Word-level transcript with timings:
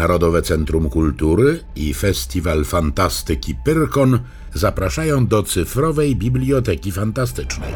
Narodowe 0.00 0.42
Centrum 0.42 0.90
Kultury 0.90 1.60
i 1.76 1.94
Festiwal 1.94 2.64
Fantastyki 2.64 3.54
Pyrkon 3.64 4.18
zapraszają 4.54 5.26
do 5.26 5.42
cyfrowej 5.42 6.16
Biblioteki 6.16 6.92
Fantastycznej. 6.92 7.72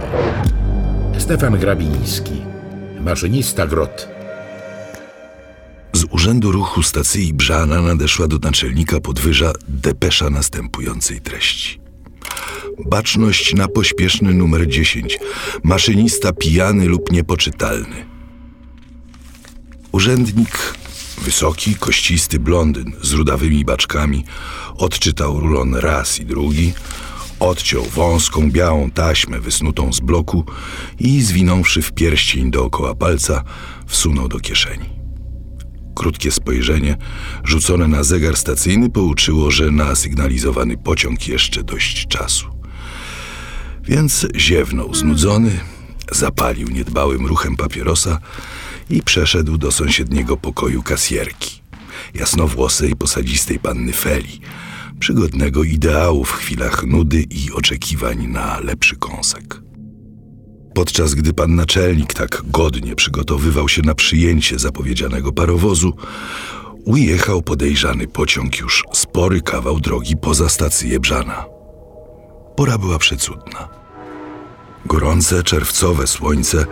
Stefan 1.18 1.58
Grabiński, 1.58 2.42
maszynista 3.00 3.66
grot. 3.66 4.08
Z 5.92 6.04
Urzędu 6.10 6.52
Ruchu 6.52 6.82
Stacji 6.82 7.34
Brzana 7.34 7.82
nadeszła 7.82 8.28
do 8.28 8.38
naczelnika 8.38 9.00
podwyża 9.00 9.52
depesza 9.68 10.30
następującej 10.30 11.20
treści. 11.20 11.80
Baczność 12.86 13.54
na 13.54 13.68
pośpieszny 13.68 14.34
numer 14.34 14.68
10. 14.68 15.18
Maszynista 15.62 16.32
pijany 16.32 16.86
lub 16.86 17.12
niepoczytalny. 17.12 18.06
Urzędnik, 19.92 20.74
wysoki, 21.24 21.74
kościsty 21.74 22.38
blondyn 22.38 22.92
z 23.02 23.12
rudawymi 23.12 23.64
baczkami, 23.64 24.24
odczytał 24.76 25.40
rulon 25.40 25.74
raz 25.74 26.20
i 26.20 26.26
drugi, 26.26 26.72
odciął 27.40 27.84
wąską 27.84 28.50
białą 28.50 28.90
taśmę 28.90 29.40
wysnutą 29.40 29.92
z 29.92 30.00
bloku 30.00 30.44
i 30.98 31.22
zwinąwszy 31.22 31.82
w 31.82 31.92
pierścień 31.92 32.50
dookoła 32.50 32.94
palca, 32.94 33.44
wsunął 33.86 34.28
do 34.28 34.40
kieszeni. 34.40 34.88
Krótkie 35.94 36.30
spojrzenie, 36.30 36.96
rzucone 37.44 37.88
na 37.88 38.04
zegar 38.04 38.36
stacyjny, 38.36 38.90
pouczyło, 38.90 39.50
że 39.50 39.70
na 39.70 39.94
sygnalizowany 39.94 40.76
pociąg 40.76 41.28
jeszcze 41.28 41.62
dość 41.62 42.06
czasu. 42.06 42.46
Więc 43.82 44.26
ziewnął 44.36 44.94
znudzony, 44.94 45.60
zapalił 46.12 46.68
niedbałym 46.68 47.26
ruchem 47.26 47.56
papierosa 47.56 48.18
i 48.90 49.02
przeszedł 49.02 49.58
do 49.58 49.72
sąsiedniego 49.72 50.36
pokoju 50.36 50.82
kasjerki, 50.82 51.62
jasnowłosej, 52.14 52.96
posadzistej 52.96 53.58
panny 53.58 53.92
Feli, 53.92 54.40
przygodnego 54.98 55.64
ideału 55.64 56.24
w 56.24 56.32
chwilach 56.32 56.84
nudy 56.86 57.24
i 57.30 57.52
oczekiwań 57.52 58.26
na 58.26 58.60
lepszy 58.60 58.96
kąsek. 58.96 59.60
Podczas 60.74 61.14
gdy 61.14 61.32
pan 61.32 61.54
naczelnik 61.54 62.14
tak 62.14 62.42
godnie 62.46 62.96
przygotowywał 62.96 63.68
się 63.68 63.82
na 63.82 63.94
przyjęcie 63.94 64.58
zapowiedzianego 64.58 65.32
parowozu, 65.32 65.92
ujechał 66.84 67.42
podejrzany 67.42 68.06
pociąg 68.08 68.58
już 68.58 68.84
spory 68.92 69.40
kawał 69.40 69.80
drogi 69.80 70.16
poza 70.16 70.48
stację 70.48 71.00
Brzana. 71.00 71.44
Pora 72.56 72.78
była 72.78 72.98
przecudna. 72.98 73.83
Gorące, 74.86 75.42
czerwcowe 75.42 76.06
słońce 76.06 76.66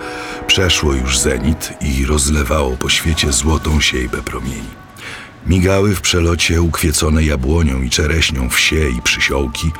przeszło 0.46 0.94
już 0.94 1.18
zenit 1.18 1.72
i 1.80 2.06
rozlewało 2.06 2.76
po 2.76 2.88
świecie 2.88 3.32
złotą 3.32 3.80
siejbę 3.80 4.22
promieni. 4.22 4.82
Migały 5.46 5.94
w 5.94 6.00
przelocie 6.00 6.62
ukwiecone 6.62 7.24
jabłonią 7.24 7.82
i 7.82 7.90
czereśnią 7.90 8.48
wsie 8.48 8.88
i 8.88 9.02
przysiołki, 9.02 9.72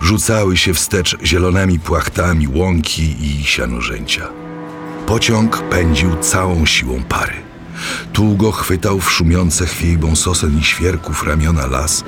rzucały 0.00 0.56
się 0.56 0.74
wstecz 0.74 1.16
zielonymi 1.24 1.78
płachtami 1.78 2.48
łąki 2.48 3.16
i 3.20 3.44
sianorzęcia. 3.44 4.28
Pociąg 5.06 5.62
pędził 5.62 6.16
całą 6.16 6.66
siłą 6.66 7.02
pary. 7.02 7.51
Długo 8.14 8.52
chwytał 8.52 9.00
w 9.00 9.12
szumiące 9.12 9.66
chwiejbą 9.66 10.16
sosen 10.16 10.58
i 10.58 10.64
świerków 10.64 11.26
ramiona 11.26 11.66
las. 11.66 12.04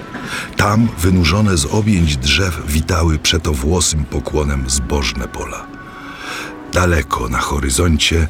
Tam, 0.57 0.89
wynurzone 0.99 1.57
z 1.57 1.67
objęć 1.67 2.17
drzew, 2.17 2.63
witały 2.67 3.19
przetowłosym 3.19 4.05
pokłonem 4.05 4.65
zbożne 4.67 5.29
pola. 5.29 5.67
Daleko 6.73 7.29
na 7.29 7.39
horyzoncie 7.39 8.29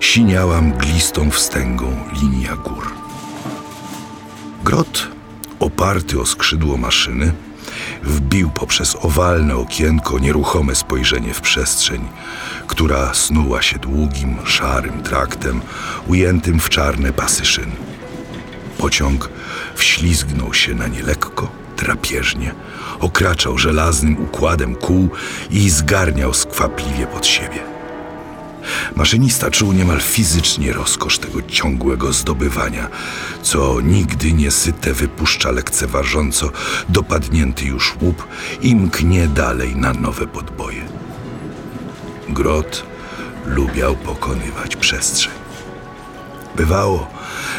siniała 0.00 0.60
mglistą 0.60 1.30
wstęgą 1.30 1.96
linia 2.22 2.56
gór. 2.56 2.92
Grot, 4.64 5.08
oparty 5.60 6.20
o 6.20 6.26
skrzydło 6.26 6.76
maszyny, 6.76 7.32
wbił 8.02 8.50
poprzez 8.50 8.96
owalne 9.02 9.56
okienko 9.56 10.18
nieruchome 10.18 10.74
spojrzenie 10.74 11.34
w 11.34 11.40
przestrzeń, 11.40 12.08
która 12.66 13.14
snuła 13.14 13.62
się 13.62 13.78
długim, 13.78 14.36
szarym 14.44 15.02
traktem, 15.02 15.60
ujętym 16.06 16.60
w 16.60 16.68
czarne 16.68 17.12
pasy 17.12 17.44
szyn. 17.44 17.70
Pociąg 18.78 19.30
wślizgnął 19.74 20.54
się 20.54 20.74
na 20.74 20.88
nie 20.88 21.02
lekko, 21.02 21.50
drapieżnie, 21.76 22.54
okraczał 23.00 23.58
żelaznym 23.58 24.24
układem 24.24 24.74
kół 24.74 25.08
i 25.50 25.70
zgarniał 25.70 26.34
skwapliwie 26.34 27.06
pod 27.06 27.26
siebie. 27.26 27.75
Maszynista 28.96 29.50
czuł 29.50 29.72
niemal 29.72 30.00
fizycznie 30.00 30.72
rozkosz 30.72 31.18
tego 31.18 31.42
ciągłego 31.42 32.12
zdobywania, 32.12 32.88
co 33.42 33.80
nigdy 33.80 34.32
niesyte 34.32 34.92
wypuszcza 34.92 35.50
lekceważąco 35.50 36.50
dopadnięty 36.88 37.64
już 37.64 37.94
łup 38.00 38.28
i 38.62 38.76
mknie 38.76 39.28
dalej 39.28 39.76
na 39.76 39.92
nowe 39.92 40.26
podboje. 40.26 40.82
Grot 42.28 42.86
lubiał 43.46 43.96
pokonywać 43.96 44.76
przestrzeń. 44.76 45.35
Bywało, 46.56 47.06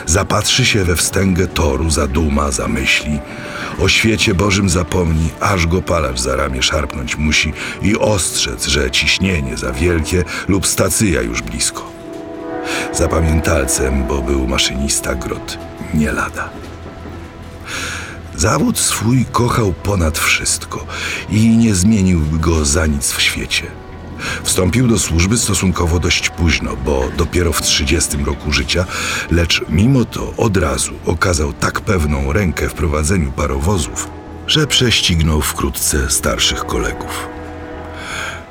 zapatrzy 0.06 0.66
się 0.66 0.84
we 0.84 0.96
wstęgę 0.96 1.48
toru, 1.48 1.90
zaduma, 1.90 2.52
zamyśli, 2.52 3.20
o 3.80 3.90
świecie 3.90 4.34
Bożym 4.34 4.70
zapomni, 4.70 5.30
aż 5.40 5.68
go 5.68 5.82
palacz 5.82 6.20
za 6.20 6.36
ramię 6.36 6.64
szarpnąć 6.64 7.18
musi 7.18 7.54
i 7.82 7.98
ostrzec, 7.98 8.68
że 8.68 8.92
ciśnienie 8.92 9.58
za 9.58 9.72
wielkie 9.72 10.24
lub 10.48 10.68
stacyja 10.68 11.22
już 11.22 11.42
blisko. 11.42 11.92
Zapamiętalcem, 12.94 14.08
bo 14.08 14.22
był 14.22 14.48
maszynista 14.48 15.16
grot, 15.16 15.58
nie 15.94 16.12
lada. 16.12 16.50
Zawód 18.36 18.80
swój 18.80 19.26
kochał 19.32 19.74
ponad 19.74 20.18
wszystko 20.18 20.86
i 21.30 21.50
nie 21.50 21.76
zmieniłby 21.76 22.40
go 22.40 22.66
za 22.66 22.86
nic 22.86 23.12
w 23.12 23.22
świecie. 23.22 23.87
Wstąpił 24.44 24.88
do 24.88 25.00
służby 25.00 25.38
stosunkowo 25.38 26.00
dość 26.00 26.30
późno, 26.30 26.76
bo 26.86 27.10
dopiero 27.18 27.54
w 27.54 27.62
30 27.62 28.18
roku 28.18 28.52
życia, 28.52 28.86
lecz 29.32 29.66
mimo 29.70 30.06
to 30.06 30.34
od 30.38 30.58
razu 30.58 30.94
okazał 31.06 31.54
tak 31.54 31.82
pewną 31.82 32.34
rękę 32.34 32.70
w 32.70 32.74
prowadzeniu 32.74 33.32
parowozów, 33.32 34.10
że 34.48 34.68
prześcignął 34.68 35.42
wkrótce 35.42 36.10
starszych 36.10 36.66
kolegów. 36.66 37.28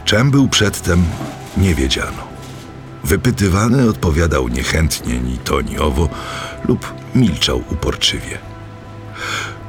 Czem 0.04 0.30
był 0.30 0.48
przedtem, 0.48 1.04
nie 1.56 1.74
wiedziano. 1.74 2.26
Wypytywany 3.04 3.88
odpowiadał 3.88 4.48
niechętnie 4.48 5.20
ni 5.20 5.38
to, 5.38 5.60
ni 5.60 5.78
owo 5.78 6.08
lub 6.68 6.94
milczał 7.14 7.62
uporczywie. 7.70 8.38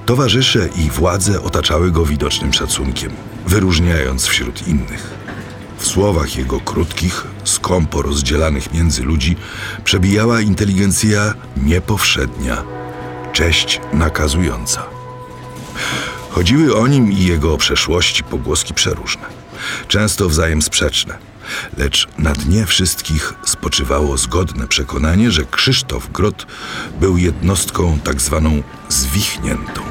Towarzysze 0.06 0.70
i 0.76 0.90
władze 0.90 1.42
otaczały 1.42 1.92
go 1.92 2.06
widocznym 2.06 2.54
szacunkiem, 2.54 3.12
wyróżniając 3.48 4.26
wśród 4.26 4.68
innych. 4.68 5.17
W 5.78 5.88
słowach 5.88 6.36
jego 6.36 6.60
krótkich, 6.60 7.28
skąpo 7.44 8.02
rozdzielanych 8.02 8.74
między 8.74 9.04
ludzi, 9.04 9.36
przebijała 9.84 10.42
inteligencja 10.42 11.34
niepowszednia, 11.58 12.64
cześć 13.34 13.82
nakazująca. 13.94 14.84
Chodziły 16.30 16.76
o 16.76 16.88
nim 16.88 17.12
i 17.12 17.26
jego 17.26 17.58
przeszłości 17.58 18.24
pogłoski 18.24 18.74
przeróżne, 18.74 19.26
często 19.88 20.30
wzajem 20.30 20.62
sprzeczne, 20.62 21.18
lecz 21.78 22.08
na 22.18 22.34
dnie 22.34 22.66
wszystkich 22.66 23.34
spoczywało 23.46 24.18
zgodne 24.18 24.68
przekonanie, 24.68 25.32
że 25.32 25.46
Krzysztof 25.46 26.12
Grot 26.12 26.48
był 27.00 27.18
jednostką 27.18 28.00
tak 28.04 28.22
zwaną 28.22 28.64
zwichniętą 28.90 29.82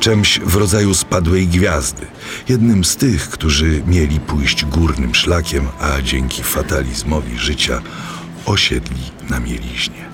czymś 0.00 0.40
w 0.40 0.56
rodzaju 0.56 0.94
spadłej 0.94 1.48
gwiazdy, 1.48 2.06
jednym 2.50 2.84
z 2.84 2.96
tych, 2.96 3.30
którzy 3.30 3.82
mieli 3.86 4.20
pójść 4.20 4.64
górnym 4.64 5.14
szlakiem, 5.14 5.66
a 5.80 6.02
dzięki 6.02 6.42
fatalizmowi 6.42 7.38
życia 7.38 7.80
osiedli 8.46 9.02
na 9.30 9.40
mieliźnie. 9.40 10.10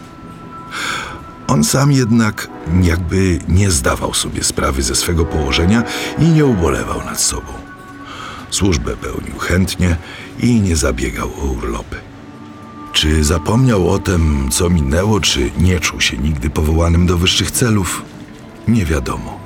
On 1.46 1.64
sam 1.64 1.92
jednak 1.92 2.48
jakby 2.82 3.38
nie 3.48 3.70
zdawał 3.70 4.14
sobie 4.14 4.44
sprawy 4.44 4.82
ze 4.82 4.94
swego 4.94 5.24
położenia 5.24 5.82
i 6.18 6.24
nie 6.24 6.46
ubolewał 6.46 7.04
nad 7.04 7.20
sobą. 7.20 7.52
Służbę 8.50 8.96
pełnił 8.96 9.38
chętnie 9.38 9.96
i 10.40 10.60
nie 10.60 10.76
zabiegał 10.76 11.30
o 11.42 11.44
urlopy. 11.44 11.96
Czy 12.92 13.24
zapomniał 13.24 13.90
o 13.90 13.98
tym, 13.98 14.48
co 14.50 14.70
minęło, 14.70 15.20
czy 15.20 15.50
nie 15.58 15.80
czuł 15.80 16.00
się 16.00 16.18
nigdy 16.18 16.50
powołanym 16.50 17.06
do 17.06 17.18
wyższych 17.18 17.50
celów? 17.50 18.02
Nie 18.68 18.84
wiadomo. 18.84 19.45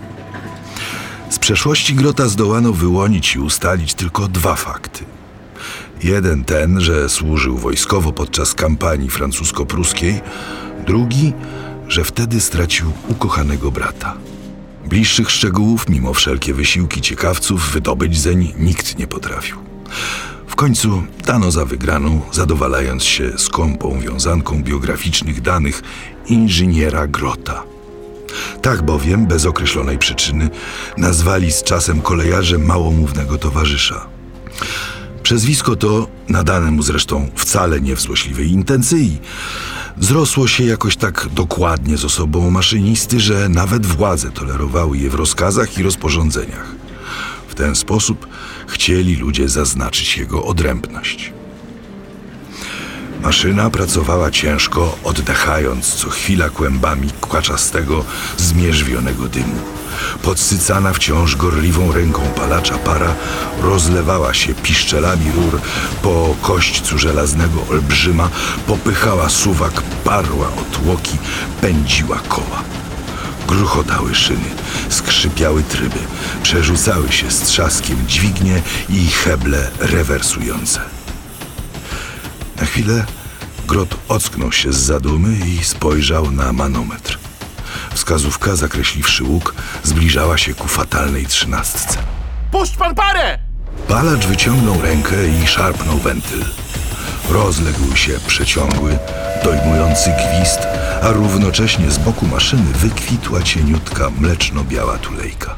Przeszłości 1.40 1.94
Grota 1.94 2.28
zdołano 2.28 2.72
wyłonić 2.72 3.34
i 3.34 3.38
ustalić 3.38 3.94
tylko 3.94 4.28
dwa 4.28 4.54
fakty. 4.54 5.04
Jeden 6.02 6.44
ten, 6.44 6.80
że 6.80 7.08
służył 7.08 7.58
wojskowo 7.58 8.12
podczas 8.12 8.54
kampanii 8.54 9.10
francusko-pruskiej, 9.10 10.20
drugi, 10.86 11.32
że 11.88 12.04
wtedy 12.04 12.40
stracił 12.40 12.92
ukochanego 13.08 13.70
brata. 13.70 14.14
Bliższych 14.88 15.30
szczegółów, 15.30 15.88
mimo 15.88 16.14
wszelkie 16.14 16.54
wysiłki 16.54 17.00
ciekawców, 17.00 17.70
wydobyć 17.72 18.20
zeń 18.20 18.54
nikt 18.58 18.98
nie 18.98 19.06
potrafił. 19.06 19.56
W 20.46 20.54
końcu 20.54 21.02
dano 21.26 21.50
za 21.50 21.64
wygraną, 21.64 22.20
zadowalając 22.32 23.04
się 23.04 23.38
skąpą 23.38 24.00
wiązanką 24.00 24.62
biograficznych 24.62 25.40
danych 25.40 25.82
inżyniera 26.26 27.06
Grota. 27.06 27.69
Tak 28.62 28.82
bowiem, 28.82 29.26
bez 29.26 29.46
określonej 29.46 29.98
przyczyny, 29.98 30.50
nazwali 30.96 31.52
z 31.52 31.62
czasem 31.62 32.00
kolejarze 32.00 32.58
małomównego 32.58 33.38
towarzysza. 33.38 34.06
Przezwisko 35.22 35.76
to, 35.76 36.08
nadane 36.28 36.70
mu 36.70 36.82
zresztą 36.82 37.30
wcale 37.34 37.80
nie 37.80 37.96
w 37.96 38.00
złośliwej 38.00 38.50
intencji, 38.50 39.18
zrosło 40.00 40.48
się 40.48 40.64
jakoś 40.64 40.96
tak 40.96 41.28
dokładnie 41.32 41.96
z 41.96 42.04
osobą 42.04 42.50
maszynisty, 42.50 43.20
że 43.20 43.48
nawet 43.48 43.86
władze 43.86 44.30
tolerowały 44.30 44.98
je 44.98 45.10
w 45.10 45.14
rozkazach 45.14 45.78
i 45.78 45.82
rozporządzeniach. 45.82 46.74
W 47.48 47.54
ten 47.54 47.74
sposób 47.74 48.26
chcieli 48.66 49.16
ludzie 49.16 49.48
zaznaczyć 49.48 50.18
jego 50.18 50.44
odrębność. 50.44 51.32
Maszyna 53.22 53.70
pracowała 53.70 54.30
ciężko, 54.30 54.98
oddechając 55.04 55.94
co 55.94 56.10
chwila 56.10 56.50
kłębami 56.50 57.10
kłaczastego, 57.20 58.04
zmierzwionego 58.38 59.28
dymu. 59.28 59.60
Podsycana 60.22 60.92
wciąż 60.92 61.36
gorliwą 61.36 61.92
ręką 61.92 62.22
palacza 62.36 62.78
para 62.78 63.14
rozlewała 63.62 64.34
się 64.34 64.54
piszczelami 64.54 65.32
rur 65.32 65.60
po 66.02 66.34
kośćcu 66.42 66.98
żelaznego 66.98 67.60
olbrzyma, 67.70 68.28
popychała 68.66 69.28
suwak, 69.28 69.82
parła 70.04 70.48
otłoki, 70.60 71.18
pędziła 71.60 72.18
koła. 72.28 72.62
Gruchotały 73.48 74.14
szyny, 74.14 74.50
skrzypiały 74.88 75.62
tryby, 75.62 75.98
przerzucały 76.42 77.12
się 77.12 77.30
z 77.30 77.40
trzaskiem 77.40 77.96
dźwignie 78.08 78.62
i 78.88 79.06
heble 79.06 79.70
rewersujące. 79.80 80.99
Na 82.60 82.66
chwilę 82.66 83.04
Grot 83.66 83.96
ocknął 84.08 84.52
się 84.52 84.72
z 84.72 84.76
zadumy 84.76 85.46
i 85.46 85.64
spojrzał 85.64 86.30
na 86.30 86.52
manometr. 86.52 87.18
Wskazówka, 87.94 88.56
zakreśliwszy 88.56 89.24
łuk, 89.24 89.54
zbliżała 89.82 90.38
się 90.38 90.54
ku 90.54 90.68
fatalnej 90.68 91.26
trzynastce. 91.26 91.98
Puść 92.52 92.76
pan 92.76 92.94
parę! 92.94 93.38
Palacz 93.88 94.26
wyciągnął 94.26 94.82
rękę 94.82 95.16
i 95.42 95.46
szarpnął 95.46 95.98
wentyl. 95.98 96.44
Rozległ 97.30 97.96
się 97.96 98.12
przeciągły, 98.26 98.98
dojmujący 99.44 100.10
gwizd, 100.10 100.60
a 101.02 101.08
równocześnie 101.08 101.90
z 101.90 101.98
boku 101.98 102.26
maszyny 102.26 102.72
wykwitła 102.72 103.42
cieniutka 103.42 104.10
mleczno-biała 104.10 104.98
tulejka. 104.98 105.56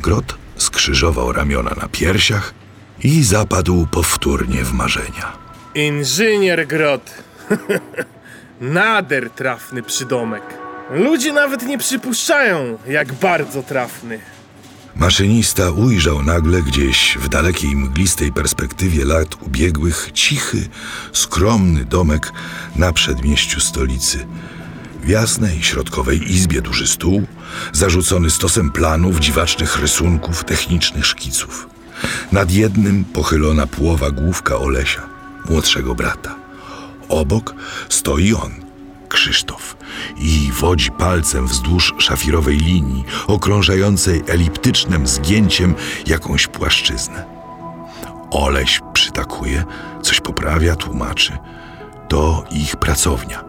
Grot 0.00 0.34
skrzyżował 0.56 1.32
ramiona 1.32 1.70
na 1.82 1.88
piersiach 1.88 2.54
i 3.02 3.24
zapadł 3.24 3.86
powtórnie 3.86 4.64
w 4.64 4.72
marzenia. 4.72 5.49
Inżynier 5.74 6.66
Grot. 6.66 7.10
Nader 8.60 9.30
trafny 9.30 9.82
przydomek. 9.82 10.42
Ludzie 10.90 11.32
nawet 11.32 11.66
nie 11.66 11.78
przypuszczają, 11.78 12.78
jak 12.86 13.12
bardzo 13.12 13.62
trafny. 13.62 14.18
Maszynista 14.96 15.70
ujrzał 15.70 16.22
nagle 16.22 16.62
gdzieś 16.62 17.18
w 17.20 17.28
dalekiej 17.28 17.76
mglistej 17.76 18.32
perspektywie 18.32 19.04
lat 19.04 19.42
ubiegłych 19.42 20.10
cichy, 20.12 20.68
skromny 21.12 21.84
domek 21.84 22.32
na 22.76 22.92
przedmieściu 22.92 23.60
stolicy. 23.60 24.26
W 25.02 25.08
jasnej, 25.08 25.62
środkowej 25.62 26.32
izbie 26.32 26.62
duży 26.62 26.86
stół, 26.86 27.22
zarzucony 27.72 28.30
stosem 28.30 28.70
planów, 28.70 29.20
dziwacznych 29.20 29.76
rysunków, 29.76 30.44
technicznych 30.44 31.06
szkiców. 31.06 31.68
Nad 32.32 32.50
jednym 32.50 33.04
pochylona 33.04 33.66
połowa 33.66 34.10
główka 34.10 34.58
Olesia, 34.58 35.09
młodszego 35.48 35.94
brata. 35.94 36.34
Obok 37.08 37.54
stoi 37.88 38.34
on, 38.34 38.52
Krzysztof, 39.08 39.76
i 40.16 40.50
wodzi 40.60 40.90
palcem 40.90 41.46
wzdłuż 41.46 41.94
szafirowej 41.98 42.58
linii, 42.58 43.04
okrążającej 43.26 44.22
eliptycznym 44.26 45.06
zgięciem 45.06 45.74
jakąś 46.06 46.46
płaszczyznę. 46.46 47.24
Oleś 48.30 48.80
przytakuje, 48.92 49.64
coś 50.02 50.20
poprawia, 50.20 50.76
tłumaczy. 50.76 51.38
To 52.08 52.44
ich 52.50 52.76
pracownia. 52.76 53.44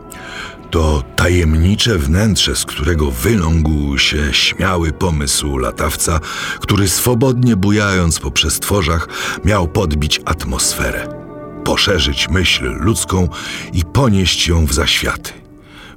To 0.71 1.03
tajemnicze 1.15 1.97
wnętrze, 1.97 2.55
z 2.55 2.65
którego 2.65 3.11
wylągł 3.11 3.97
się 3.97 4.33
śmiały 4.33 4.91
pomysł 4.91 5.57
latawca, 5.57 6.19
który 6.59 6.89
swobodnie 6.89 7.55
bujając 7.55 8.19
po 8.19 8.31
przestworzach 8.31 9.07
miał 9.45 9.67
podbić 9.67 10.21
atmosferę, 10.25 11.20
poszerzyć 11.63 12.29
myśl 12.29 12.73
ludzką 12.79 13.29
i 13.73 13.85
ponieść 13.85 14.47
ją 14.47 14.65
w 14.65 14.73
zaświaty 14.73 15.31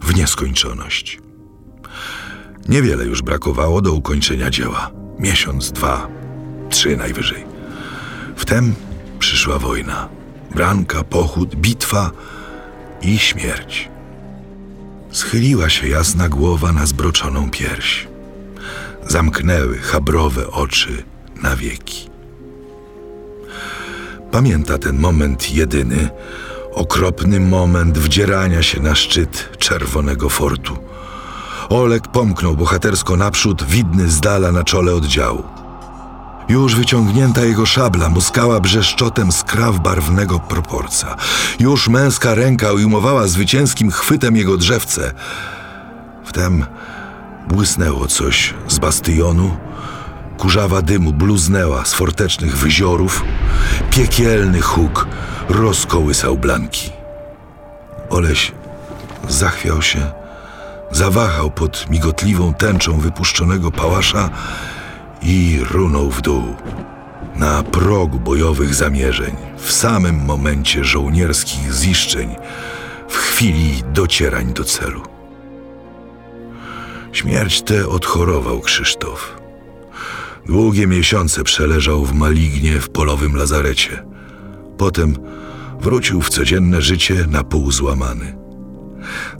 w 0.00 0.16
nieskończoność. 0.16 1.18
Niewiele 2.68 3.04
już 3.04 3.22
brakowało 3.22 3.82
do 3.82 3.92
ukończenia 3.92 4.50
dzieła. 4.50 4.90
Miesiąc, 5.18 5.72
dwa, 5.72 6.08
trzy 6.70 6.96
najwyżej. 6.96 7.44
Wtem 8.36 8.74
przyszła 9.18 9.58
wojna. 9.58 10.08
Branka, 10.54 11.04
pochód, 11.04 11.54
bitwa 11.54 12.10
i 13.02 13.18
śmierć. 13.18 13.88
Schyliła 15.10 15.68
się 15.68 15.88
jasna 15.88 16.28
głowa 16.28 16.72
na 16.72 16.86
zbroczoną 16.86 17.50
pierś. 17.50 18.08
Zamknęły 19.06 19.78
chabrowe 19.78 20.50
oczy 20.50 21.04
na 21.42 21.56
wieki. 21.56 22.13
Pamięta 24.34 24.78
ten 24.78 24.98
moment 24.98 25.50
jedyny, 25.50 26.08
okropny 26.72 27.40
moment 27.40 27.98
wdzierania 27.98 28.62
się 28.62 28.80
na 28.80 28.94
szczyt 28.94 29.58
czerwonego 29.58 30.28
fortu. 30.28 30.76
Olek 31.68 32.08
pomknął 32.08 32.56
bohatersko 32.56 33.16
naprzód, 33.16 33.64
widny 33.64 34.10
z 34.10 34.20
dala 34.20 34.52
na 34.52 34.64
czole 34.64 34.94
oddziału. 34.94 35.42
Już 36.48 36.76
wyciągnięta 36.76 37.44
jego 37.44 37.66
szabla 37.66 38.08
muskała 38.08 38.60
brzeszczotem 38.60 39.32
skraw 39.32 39.80
barwnego 39.80 40.40
proporca. 40.40 41.16
Już 41.60 41.88
męska 41.88 42.34
ręka 42.34 42.72
ujmowała 42.72 43.26
zwycięskim 43.26 43.90
chwytem 43.90 44.36
jego 44.36 44.56
drzewce. 44.56 45.12
Wtem 46.24 46.66
błysnęło 47.48 48.06
coś 48.06 48.54
z 48.68 48.78
bastionu, 48.78 49.56
kurzawa 50.38 50.82
dymu 50.82 51.12
bluznęła 51.12 51.84
z 51.84 51.94
fortecznych 51.94 52.56
wyziorów, 52.56 53.24
piekielny 53.90 54.60
huk 54.60 55.06
rozkołysał 55.48 56.38
blanki. 56.38 56.90
Oleś 58.10 58.52
zachwiał 59.28 59.82
się, 59.82 60.10
zawahał 60.90 61.50
pod 61.50 61.90
migotliwą 61.90 62.54
tęczą 62.54 62.98
wypuszczonego 62.98 63.70
pałasza 63.70 64.30
i 65.22 65.60
runął 65.70 66.10
w 66.10 66.22
dół. 66.22 66.54
Na 67.36 67.62
progu 67.62 68.20
bojowych 68.20 68.74
zamierzeń, 68.74 69.36
w 69.58 69.72
samym 69.72 70.24
momencie 70.24 70.84
żołnierskich 70.84 71.72
ziszczeń, 71.72 72.36
w 73.08 73.16
chwili 73.16 73.82
docierań 73.92 74.52
do 74.52 74.64
celu. 74.64 75.02
Śmierć 77.12 77.62
tę 77.62 77.88
odchorował 77.88 78.60
Krzysztof. 78.60 79.33
Długie 80.46 80.86
miesiące 80.86 81.44
przeleżał 81.44 82.04
w 82.04 82.14
malignie 82.14 82.80
w 82.80 82.88
polowym 82.88 83.36
lazarecie. 83.36 84.04
Potem 84.78 85.16
wrócił 85.80 86.20
w 86.20 86.30
codzienne 86.30 86.82
życie 86.82 87.26
na 87.28 87.44
pół 87.44 87.72
złamany. 87.72 88.36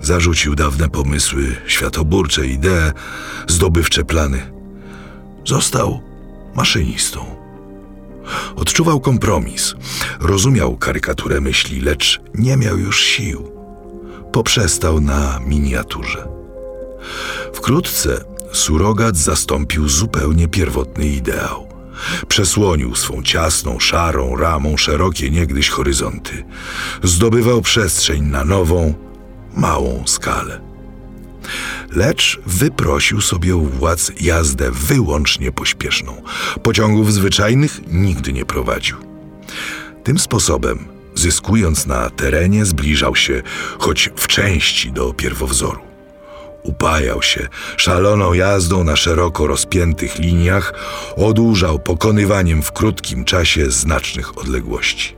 Zarzucił 0.01 0.55
dawne 0.55 0.89
pomysły, 0.89 1.57
światoburcze 1.67 2.47
idee, 2.47 2.93
zdobywcze 3.49 4.05
plany. 4.05 4.53
Został 5.45 6.01
maszynistą. 6.55 7.37
Odczuwał 8.57 9.01
kompromis, 9.01 9.75
rozumiał 10.21 10.77
karykaturę 10.77 11.41
myśli, 11.41 11.81
lecz 11.81 12.21
nie 12.35 12.57
miał 12.57 12.79
już 12.79 13.01
sił. 13.03 13.53
Poprzestał 14.33 15.01
na 15.01 15.41
miniaturze. 15.47 16.29
Wkrótce 17.53 18.25
surogat 18.55 19.17
zastąpił 19.17 19.89
zupełnie 19.89 20.49
pierwotny 20.49 21.07
ideał. 21.07 21.69
Przesłonił 22.29 22.95
swą 22.95 23.23
ciasną, 23.23 23.81
szarą 23.81 24.37
ramą 24.37 24.77
szerokie 24.77 25.31
niegdyś 25.31 25.69
horyzonty. 25.69 26.45
Zdobywał 27.03 27.63
przestrzeń 27.63 28.23
na 28.23 28.45
nową, 28.45 28.95
małą 29.57 30.03
skalę. 30.07 30.61
Lecz 31.93 32.41
wyprosił 32.47 33.21
sobie 33.21 33.57
u 33.57 33.67
władz 33.67 34.13
jazdę 34.21 34.71
wyłącznie 34.71 35.53
pośpieszną. 35.53 36.23
Pociągów 36.63 37.13
zwyczajnych 37.13 37.81
nigdy 37.87 38.33
nie 38.33 38.45
prowadził. 38.45 38.97
Tym 40.05 40.19
sposobem, 40.19 40.89
zyskując 41.15 41.87
na 41.87 42.11
terenie, 42.11 42.65
zbliżał 42.65 43.17
się 43.17 43.43
choć 43.79 44.11
w 44.17 44.27
części 44.27 44.93
do 44.93 45.13
pierwowzoru. 45.13 45.94
Upajał 46.65 47.23
się 47.23 47.49
szaloną 47.77 48.33
jazdą 48.33 48.85
na 48.85 48.97
szeroko 48.97 49.47
rozpiętych 49.47 50.19
liniach, 50.19 50.75
odurzał 51.17 51.79
pokonywaniem 51.79 52.63
w 52.63 52.73
krótkim 52.73 53.25
czasie 53.25 53.71
znacznych 53.71 54.39
odległości. 54.39 55.17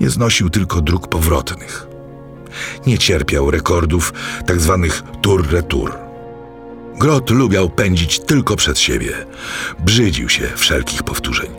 Nie 0.00 0.10
znosił 0.10 0.50
tylko 0.50 0.80
dróg 0.80 1.08
powrotnych. 1.08 1.86
Nie 2.86 2.98
cierpiał 2.98 3.50
rekordów 3.50 4.12
tak 4.46 4.60
zwanych 4.60 5.02
tour-retour. 5.22 5.92
Grot 6.98 7.30
lubiał 7.30 7.70
pędzić 7.70 8.20
tylko 8.20 8.56
przed 8.56 8.78
siebie. 8.78 9.12
Brzydził 9.78 10.28
się 10.28 10.48
wszelkich 10.56 11.02
powtórzeń. 11.02 11.50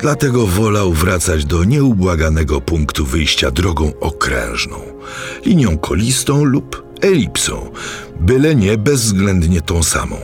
Dlatego 0.00 0.46
wolał 0.46 0.92
wracać 0.92 1.44
do 1.44 1.64
nieubłaganego 1.64 2.60
punktu 2.60 3.06
wyjścia 3.06 3.50
drogą 3.50 3.92
okrężną, 4.00 4.80
linią 5.44 5.78
kolistą 5.78 6.44
lub 6.44 6.85
elipsą, 7.00 7.72
byle 8.20 8.54
nie 8.54 8.78
bezwzględnie 8.78 9.60
tą 9.60 9.82
samą. 9.82 10.16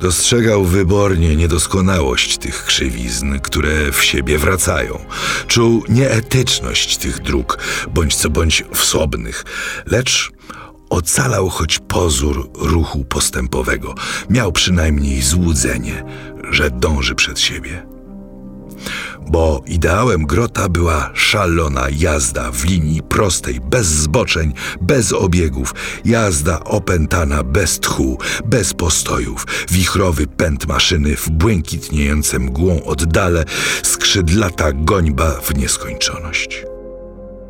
Dostrzegał 0.00 0.64
wybornie 0.64 1.36
niedoskonałość 1.36 2.38
tych 2.38 2.64
krzywizn, 2.64 3.38
które 3.38 3.92
w 3.92 4.04
siebie 4.04 4.38
wracają. 4.38 4.98
Czuł 5.46 5.84
nieetyczność 5.88 6.96
tych 6.96 7.22
dróg, 7.22 7.58
bądź 7.94 8.16
co 8.16 8.30
bądź 8.30 8.64
wsobnych, 8.74 9.44
lecz 9.86 10.32
ocalał 10.90 11.48
choć 11.48 11.78
pozór 11.78 12.50
ruchu 12.54 13.04
postępowego. 13.04 13.94
Miał 14.30 14.52
przynajmniej 14.52 15.22
złudzenie, 15.22 16.04
że 16.50 16.70
dąży 16.70 17.14
przed 17.14 17.40
siebie 17.40 17.89
bo 19.30 19.62
ideałem 19.66 20.26
grota 20.26 20.68
była 20.68 21.10
szalona 21.14 21.86
jazda 21.98 22.50
w 22.52 22.64
linii 22.64 23.02
prostej, 23.02 23.60
bez 23.60 23.86
zboczeń, 23.86 24.52
bez 24.80 25.12
obiegów, 25.12 25.74
jazda 26.04 26.64
opętana 26.64 27.44
bez 27.44 27.80
tchu, 27.80 28.18
bez 28.44 28.74
postojów, 28.74 29.46
wichrowy 29.70 30.26
pęd 30.26 30.66
maszyny 30.66 31.16
w 31.16 31.30
błękitniejące 31.30 32.38
mgłą 32.38 32.84
oddale, 32.84 33.44
skrzydlata 33.82 34.72
gońba 34.72 35.30
w 35.30 35.56
nieskończoność. 35.56 36.64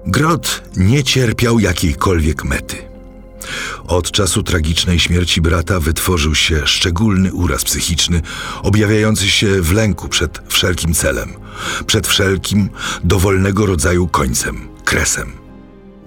Grot 0.07 0.63
nie 0.77 1.05
cierpiał 1.05 1.59
jakiejkolwiek 1.59 2.45
mety. 2.45 2.90
Od 3.87 4.11
czasu 4.11 4.43
tragicznej 4.43 5.01
śmierci 5.01 5.41
brata 5.41 5.81
wytworzył 5.81 6.35
się 6.35 6.67
szczególny 6.67 7.33
uraz 7.33 7.65
psychiczny, 7.65 8.23
objawiający 8.63 9.31
się 9.31 9.63
w 9.63 9.73
lęku 9.73 10.09
przed 10.09 10.43
wszelkim 10.49 10.95
celem, 10.95 11.33
przed 11.87 12.07
wszelkim 12.07 12.71
dowolnego 13.05 13.67
rodzaju 13.67 14.09
końcem, 14.09 14.69
kresem. 14.85 15.40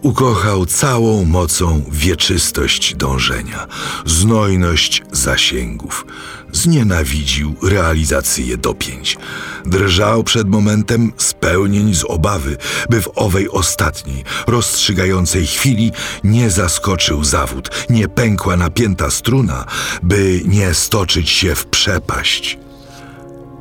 Ukochał 0.03 0.65
całą 0.65 1.25
mocą 1.25 1.83
wieczystość 1.91 2.95
dążenia, 2.95 3.67
znojność 4.05 5.01
zasięgów. 5.11 6.05
Znienawidził 6.51 7.55
realizację 7.63 8.57
dopięć. 8.57 9.17
Drżał 9.65 10.23
przed 10.23 10.49
momentem 10.49 11.13
spełnień 11.17 11.93
z 11.95 12.03
obawy, 12.03 12.57
by 12.89 13.01
w 13.01 13.09
owej 13.15 13.49
ostatniej, 13.49 14.23
rozstrzygającej 14.47 15.47
chwili 15.47 15.91
nie 16.23 16.49
zaskoczył 16.49 17.23
zawód, 17.23 17.69
nie 17.89 18.07
pękła 18.07 18.57
napięta 18.57 19.11
struna, 19.11 19.65
by 20.03 20.41
nie 20.45 20.73
stoczyć 20.73 21.29
się 21.29 21.55
w 21.55 21.65
przepaść. 21.65 22.57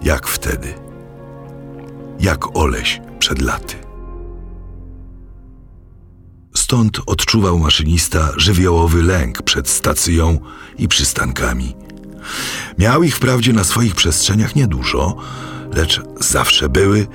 Jak 0.03 0.27
wtedy, 0.27 0.75
jak 2.21 2.57
Oleś 2.57 3.01
przed 3.19 3.43
laty. 3.43 3.82
Stąd 6.73 7.01
odczuwał 7.07 7.59
maszynista 7.59 8.33
żywiołowy 8.37 9.03
lęk 9.03 9.43
przed 9.43 9.69
stacją 9.69 10.39
i 10.79 10.89
przystankami. 10.89 11.75
Miał 12.79 13.03
ich 13.03 13.17
wprawdzie 13.17 13.53
na 13.53 13.65
swoich 13.65 13.95
przestrzeniach 13.95 14.57
niedużo, 14.57 15.17
lecz 15.73 16.01
zawsze 16.21 16.69
były 16.69 17.07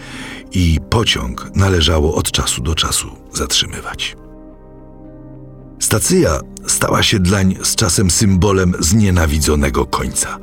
i 0.51 0.79
pociąg 0.89 1.51
należało 1.55 2.15
od 2.15 2.31
czasu 2.31 2.61
do 2.61 2.75
czasu 2.75 3.15
zatrzymywać. 3.33 4.15
Stacja 5.87 6.39
stała 6.65 7.03
się 7.03 7.19
dlań 7.19 7.55
z 7.63 7.75
czasem 7.75 8.11
symbolem 8.11 8.73
znienawidzonego 8.79 9.85
końca, 9.85 10.39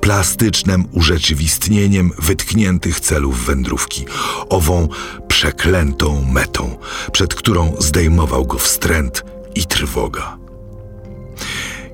plastycznym 0.00 0.84
urzeczywistnieniem 0.92 2.12
wytkniętych 2.18 3.00
celów 3.00 3.46
wędrówki, 3.46 4.04
ową 4.48 4.88
przeklętą 5.28 6.24
metą, 6.32 6.76
przed 7.12 7.34
którą 7.34 7.74
zdejmował 7.78 8.46
go 8.46 8.58
wstręt 8.58 9.24
i 9.54 9.64
trwoga. 9.64 10.36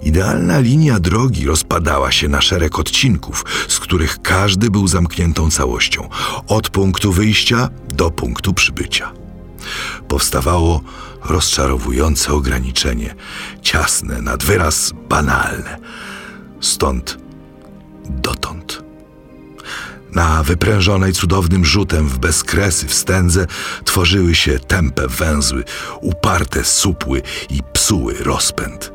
Idealna 0.02 0.59
linia 0.61 1.00
drogi 1.00 1.47
rozpadała 1.47 2.12
się 2.12 2.28
na 2.28 2.40
szereg 2.40 2.78
odcinków, 2.78 3.44
z 3.68 3.78
których 3.78 4.23
każdy 4.23 4.71
był 4.71 4.88
zamkniętą 4.88 5.50
całością, 5.50 6.09
od 6.47 6.71
punktu 6.71 7.12
wyjścia 7.12 7.68
do 7.94 8.11
punktu 8.11 8.54
przybycia. 8.54 9.12
Powstawało 10.09 10.80
rozczarowujące 11.25 12.33
ograniczenie, 12.33 13.14
ciasne, 13.62 14.23
nad 14.23 14.45
wyraz 14.45 14.93
banalne. 15.09 15.79
Stąd 16.61 17.19
dotąd. 18.05 18.83
Na 20.12 20.43
wyprężonej 20.43 21.12
cudownym 21.12 21.64
rzutem 21.64 22.09
w 22.09 22.19
bezkresy 22.19 22.87
wstędze 22.87 23.47
tworzyły 23.85 24.35
się 24.35 24.59
tępe 24.59 25.09
węzły, 25.09 25.64
uparte 26.00 26.64
supły 26.64 27.23
i 27.50 27.61
psuły 27.73 28.14
rozpęd. 28.14 28.93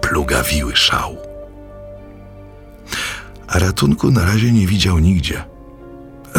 Plugawiły 0.00 0.76
szał. 0.76 1.16
A 3.48 3.58
ratunku 3.58 4.10
na 4.10 4.24
razie 4.24 4.52
nie 4.52 4.66
widział 4.66 4.98
nigdzie– 4.98 5.44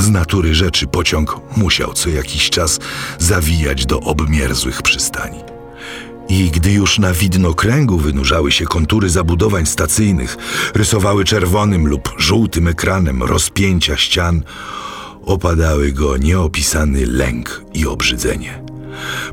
z 0.01 0.09
natury 0.09 0.55
rzeczy 0.55 0.87
pociąg 0.87 1.39
musiał 1.57 1.93
co 1.93 2.09
jakiś 2.09 2.49
czas 2.49 2.79
zawijać 3.19 3.85
do 3.85 3.99
obmierzłych 3.99 4.81
przystani. 4.81 5.39
I 6.29 6.51
gdy 6.51 6.71
już 6.71 6.99
na 6.99 7.13
widnokręgu 7.13 7.97
wynurzały 7.97 8.51
się 8.51 8.65
kontury 8.65 9.09
zabudowań 9.09 9.65
stacyjnych, 9.65 10.37
rysowały 10.73 11.25
czerwonym 11.25 11.87
lub 11.87 12.13
żółtym 12.17 12.67
ekranem 12.67 13.23
rozpięcia 13.23 13.97
ścian, 13.97 14.43
opadały 15.25 15.91
go 15.91 16.17
nieopisany 16.17 17.05
lęk 17.05 17.61
i 17.73 17.87
obrzydzenie. 17.87 18.63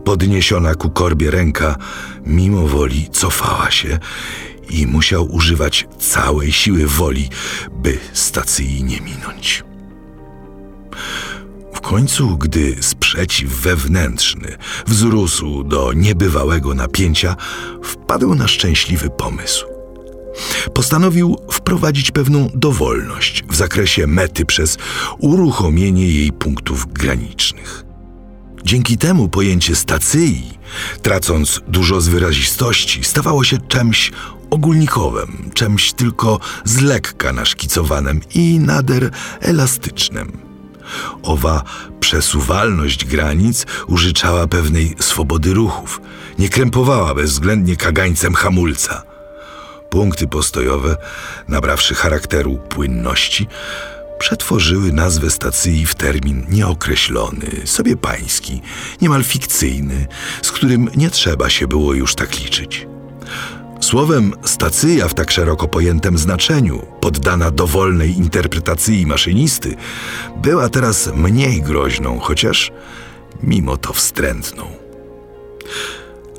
Podniesiona 0.04 0.74
ku 0.74 0.90
korbie 0.90 1.30
ręka 1.30 1.76
mimo 2.26 2.68
woli 2.68 3.08
cofała 3.12 3.70
się 3.70 3.98
i 4.70 4.86
musiał 4.86 5.34
używać 5.34 5.88
całej 5.98 6.52
siły 6.52 6.86
woli, 6.86 7.28
by 7.72 7.98
stacji 8.12 8.84
nie 8.84 9.00
minąć 9.00 9.64
końcu, 11.84 12.38
gdy 12.38 12.76
sprzeciw 12.80 13.50
wewnętrzny 13.50 14.56
wzrósł 14.86 15.64
do 15.64 15.92
niebywałego 15.92 16.74
napięcia, 16.74 17.36
wpadł 17.82 18.34
na 18.34 18.48
szczęśliwy 18.48 19.10
pomysł. 19.10 19.66
Postanowił 20.74 21.36
wprowadzić 21.52 22.10
pewną 22.10 22.50
dowolność 22.54 23.44
w 23.50 23.56
zakresie 23.56 24.06
mety 24.06 24.46
przez 24.46 24.78
uruchomienie 25.18 26.08
jej 26.08 26.32
punktów 26.32 26.92
granicznych. 26.92 27.84
Dzięki 28.64 28.98
temu 28.98 29.28
pojęcie 29.28 29.76
stacji, 29.76 30.58
tracąc 31.02 31.60
dużo 31.68 32.00
z 32.00 32.08
wyrazistości, 32.08 33.04
stawało 33.04 33.44
się 33.44 33.58
czymś 33.58 34.12
ogólnikowym, 34.50 35.50
czymś 35.54 35.92
tylko 35.92 36.40
z 36.64 36.80
lekka 36.80 37.32
naszkicowanym 37.32 38.20
i 38.34 38.58
nader 38.58 39.10
elastycznym. 39.40 40.43
Owa 41.22 41.62
przesuwalność 42.00 43.04
granic 43.04 43.66
użyczała 43.86 44.46
pewnej 44.46 44.94
swobody 45.00 45.54
ruchów, 45.54 46.00
nie 46.38 46.48
krępowała 46.48 47.14
bezwzględnie 47.14 47.76
kagańcem 47.76 48.34
hamulca. 48.34 49.02
Punkty 49.90 50.26
postojowe, 50.26 50.96
nabrawszy 51.48 51.94
charakteru 51.94 52.56
płynności, 52.56 53.46
przetworzyły 54.18 54.92
nazwę 54.92 55.30
stacji 55.30 55.86
w 55.86 55.94
termin 55.94 56.46
nieokreślony, 56.48 57.50
sobie 57.64 57.96
pański, 57.96 58.62
niemal 59.00 59.24
fikcyjny, 59.24 60.06
z 60.42 60.52
którym 60.52 60.90
nie 60.96 61.10
trzeba 61.10 61.50
się 61.50 61.66
było 61.66 61.94
już 61.94 62.14
tak 62.14 62.40
liczyć. 62.40 62.86
Słowem 63.80 64.32
stacyja 64.44 65.08
w 65.08 65.14
tak 65.14 65.30
szeroko 65.30 65.68
pojętym 65.68 66.18
znaczeniu, 66.18 66.86
poddana 67.00 67.50
dowolnej 67.50 68.16
interpretacji 68.16 69.06
maszynisty, 69.06 69.76
była 70.42 70.68
teraz 70.68 71.10
mniej 71.14 71.62
groźną, 71.62 72.18
chociaż 72.18 72.72
mimo 73.42 73.76
to 73.76 73.92
wstrętną. 73.92 74.66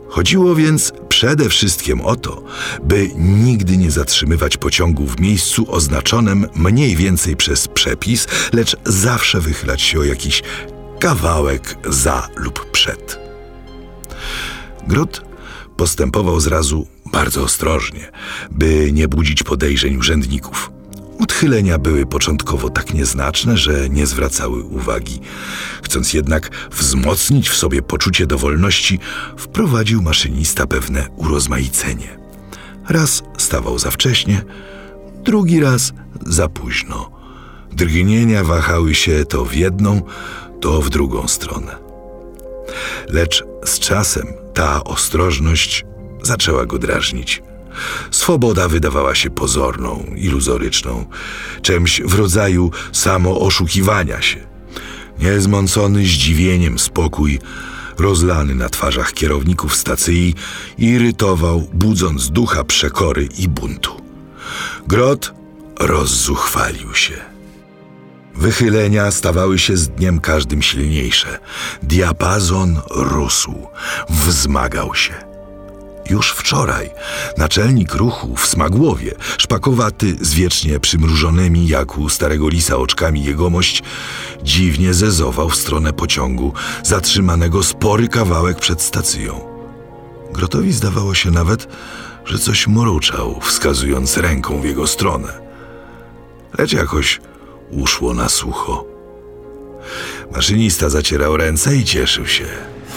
Chodziło 0.09 0.55
więc 0.55 0.93
przede 1.09 1.49
wszystkim 1.49 2.01
o 2.01 2.15
to, 2.15 2.43
by 2.83 3.09
nigdy 3.15 3.77
nie 3.77 3.91
zatrzymywać 3.91 4.57
pociągu 4.57 5.07
w 5.07 5.19
miejscu 5.19 5.71
oznaczonym 5.71 6.47
mniej 6.55 6.95
więcej 6.95 7.35
przez 7.35 7.67
przepis, 7.67 8.27
lecz 8.53 8.75
zawsze 8.85 9.41
wychylać 9.41 9.81
się 9.81 9.99
o 9.99 10.03
jakiś 10.03 10.43
kawałek 10.99 11.77
za 11.89 12.29
lub 12.35 12.71
przed. 12.71 13.19
Grot 14.87 15.21
postępował 15.77 16.39
zrazu 16.39 16.87
bardzo 17.15 17.43
ostrożnie, 17.43 18.11
by 18.51 18.91
nie 18.93 19.07
budzić 19.07 19.43
podejrzeń 19.43 19.97
urzędników. 19.97 20.71
Odchylenia 21.19 21.77
były 21.77 22.05
początkowo 22.05 22.69
tak 22.69 22.93
nieznaczne, 22.93 23.57
że 23.57 23.89
nie 23.89 24.05
zwracały 24.05 24.63
uwagi. 24.63 25.19
Chcąc 25.83 26.13
jednak 26.13 26.49
wzmocnić 26.71 27.49
w 27.49 27.55
sobie 27.55 27.81
poczucie 27.81 28.27
dowolności, 28.27 28.99
wprowadził 29.37 30.01
maszynista 30.01 30.67
pewne 30.67 31.07
urozmaicenie. 31.15 32.19
Raz 32.89 33.23
stawał 33.37 33.79
za 33.79 33.91
wcześnie, 33.91 34.41
drugi 35.23 35.59
raz 35.59 35.93
za 36.25 36.49
późno. 36.49 37.11
Drgnienia 37.71 38.43
wahały 38.43 38.95
się 38.95 39.25
to 39.25 39.45
w 39.45 39.55
jedną, 39.55 40.01
to 40.61 40.81
w 40.81 40.89
drugą 40.89 41.27
stronę. 41.27 41.75
Lecz 43.09 43.43
z 43.65 43.79
czasem 43.79 44.27
ta 44.53 44.83
ostrożność 44.83 45.85
zaczęła 46.25 46.65
go 46.65 46.79
drażnić. 46.79 47.43
Swoboda 48.11 48.67
wydawała 48.67 49.15
się 49.15 49.29
pozorną, 49.29 50.05
iluzoryczną, 50.15 51.05
czymś 51.61 52.01
w 52.01 52.13
rodzaju 52.13 52.71
samooszukiwania 52.91 54.21
się. 54.21 54.39
Niezmącony 55.19 56.05
zdziwieniem 56.05 56.79
spokój, 56.79 57.39
rozlany 57.97 58.55
na 58.55 58.69
twarzach 58.69 59.13
kierowników 59.13 59.75
stacji, 59.75 60.35
irytował, 60.77 61.67
budząc 61.73 62.29
ducha 62.29 62.63
przekory 62.63 63.29
i 63.37 63.47
buntu. 63.47 64.01
Grot 64.87 65.33
rozzuchwalił 65.79 66.93
się. 66.93 67.35
Wychylenia 68.35 69.11
stawały 69.11 69.59
się 69.59 69.77
z 69.77 69.89
dniem 69.89 70.19
każdym 70.19 70.61
silniejsze. 70.61 71.39
Diapazon 71.83 72.81
rósł, 72.89 73.67
wzmagał 74.09 74.95
się. 74.95 75.34
Już 76.09 76.31
wczoraj 76.31 76.89
naczelnik 77.37 77.93
ruchu 77.93 78.35
w 78.35 78.47
Smagłowie, 78.47 79.15
szpakowaty 79.37 80.15
z 80.21 80.33
wiecznie 80.33 80.79
przymrużonymi 80.79 81.67
jak 81.67 81.97
u 81.97 82.09
starego 82.09 82.49
lisa 82.49 82.77
oczkami 82.77 83.23
jegomość, 83.23 83.83
dziwnie 84.43 84.93
zezował 84.93 85.49
w 85.49 85.55
stronę 85.55 85.93
pociągu, 85.93 86.53
zatrzymanego 86.83 87.63
spory 87.63 88.07
kawałek 88.07 88.59
przed 88.59 88.81
stacją. 88.81 89.41
Grotowi 90.33 90.73
zdawało 90.73 91.13
się 91.13 91.31
nawet, 91.31 91.67
że 92.25 92.39
coś 92.39 92.67
mruczał, 92.67 93.39
wskazując 93.41 94.17
ręką 94.17 94.61
w 94.61 94.65
jego 94.65 94.87
stronę. 94.87 95.27
Lecz 96.57 96.73
jakoś 96.73 97.21
uszło 97.71 98.13
na 98.13 98.29
sucho. 98.29 98.85
Maszynista 100.35 100.89
zacierał 100.89 101.37
ręce 101.37 101.75
i 101.75 101.83
cieszył 101.83 102.27
się. 102.27 102.45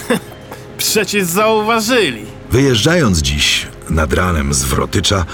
Przecież 0.78 1.24
zauważyli. 1.24 2.37
Wyjeżdżając 2.50 3.18
dziś 3.18 3.66
nad 3.90 4.12
ranem 4.12 4.54
z 4.54 4.64
Wrotycza, 4.64 5.24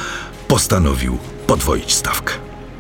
postanowił 0.49 1.19
podwoić 1.47 1.93
stawkę. 1.95 2.33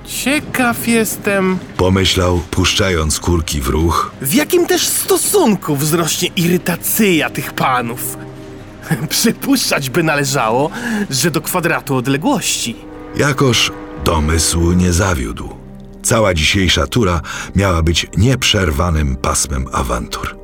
Ciekaw 0.06 0.88
jestem, 0.88 1.58
Pomyślał, 1.76 2.40
puszczając 2.50 3.20
kurki 3.20 3.60
w 3.60 3.68
ruch. 3.68 4.10
w 4.22 4.34
jakim 4.34 4.66
też 4.66 4.86
stosunku 4.88 5.76
wzrośnie 5.76 6.28
irytacja 6.36 7.30
tych 7.30 7.52
panów. 7.52 8.16
Przypuszczać 9.08 9.90
by 9.90 10.02
należało, 10.02 10.70
że 11.10 11.30
do 11.30 11.40
kwadratu 11.40 11.96
odległości. 11.96 12.76
Jakoż 13.16 13.72
domysł 14.04 14.72
nie 14.72 14.92
zawiódł. 14.92 15.48
Cała 16.02 16.34
dzisiejsza 16.34 16.86
tura 16.86 17.20
miała 17.56 17.82
być 17.82 18.06
nieprzerwanym 18.16 19.16
pasmem 19.16 19.66
awantur. 19.72 20.36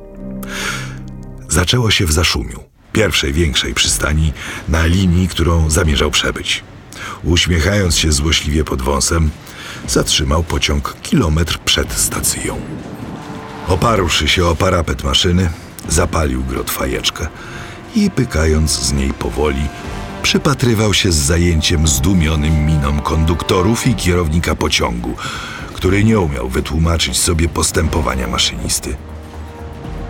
Zaczęło 1.49 1.91
się 1.91 2.05
w 2.05 2.11
Zaszumiu, 2.11 2.59
pierwszej 2.93 3.33
większej 3.33 3.73
przystani 3.73 4.33
na 4.69 4.85
linii, 4.85 5.27
którą 5.27 5.69
zamierzał 5.69 6.11
przebyć. 6.11 6.63
Uśmiechając 7.23 7.97
się 7.97 8.11
złośliwie 8.11 8.63
pod 8.63 8.81
wąsem, 8.81 9.29
zatrzymał 9.87 10.43
pociąg 10.43 10.95
kilometr 11.01 11.59
przed 11.59 11.93
stacją. 11.93 12.61
Oparłszy 13.67 14.27
się 14.27 14.45
o 14.45 14.55
parapet 14.55 15.03
maszyny, 15.03 15.49
zapalił 15.89 16.43
grot 16.43 16.71
fajeczkę 16.71 17.27
i 17.95 18.11
pykając 18.11 18.71
z 18.71 18.93
niej 18.93 19.13
powoli, 19.13 19.67
przypatrywał 20.23 20.93
się 20.93 21.11
z 21.11 21.15
zajęciem 21.15 21.87
zdumionym 21.87 22.65
minom 22.65 23.01
konduktorów 23.01 23.87
i 23.87 23.95
kierownika 23.95 24.55
pociągu, 24.55 25.15
który 25.73 26.03
nie 26.03 26.19
umiał 26.19 26.49
wytłumaczyć 26.49 27.19
sobie 27.19 27.49
postępowania 27.49 28.27
maszynisty. 28.27 28.95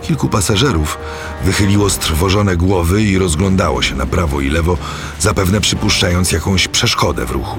Kilku 0.02 0.28
pasażerów 0.28 0.98
wychyliło 1.44 1.90
strwożone 1.90 2.56
głowy 2.56 3.02
i 3.02 3.18
rozglądało 3.18 3.82
się 3.82 3.94
na 3.94 4.06
prawo 4.06 4.40
i 4.40 4.48
lewo, 4.50 4.78
zapewne 5.20 5.60
przypuszczając 5.60 6.32
jakąś 6.32 6.68
przeszkodę 6.68 7.26
w 7.26 7.30
ruchu. 7.30 7.58